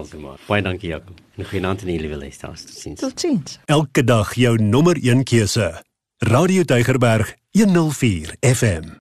Baie 0.49 0.63
dankie 0.63 0.95
Jakob. 0.95 1.19
Nog 1.35 1.51
genoeg 1.51 1.83
in 1.83 1.91
die 1.91 2.01
liewe 2.01 2.17
luisteraars. 2.17 2.65
Totsiens. 2.65 3.01
Totsiens. 3.01 3.59
Elke 3.67 4.05
dag 4.05 4.35
jou 4.39 4.55
nommer 4.63 4.99
1 5.03 5.25
keuse. 5.25 5.73
Radio 6.19 6.63
Deugerberg 6.63 7.35
104 7.51 8.37
FM. 8.41 8.93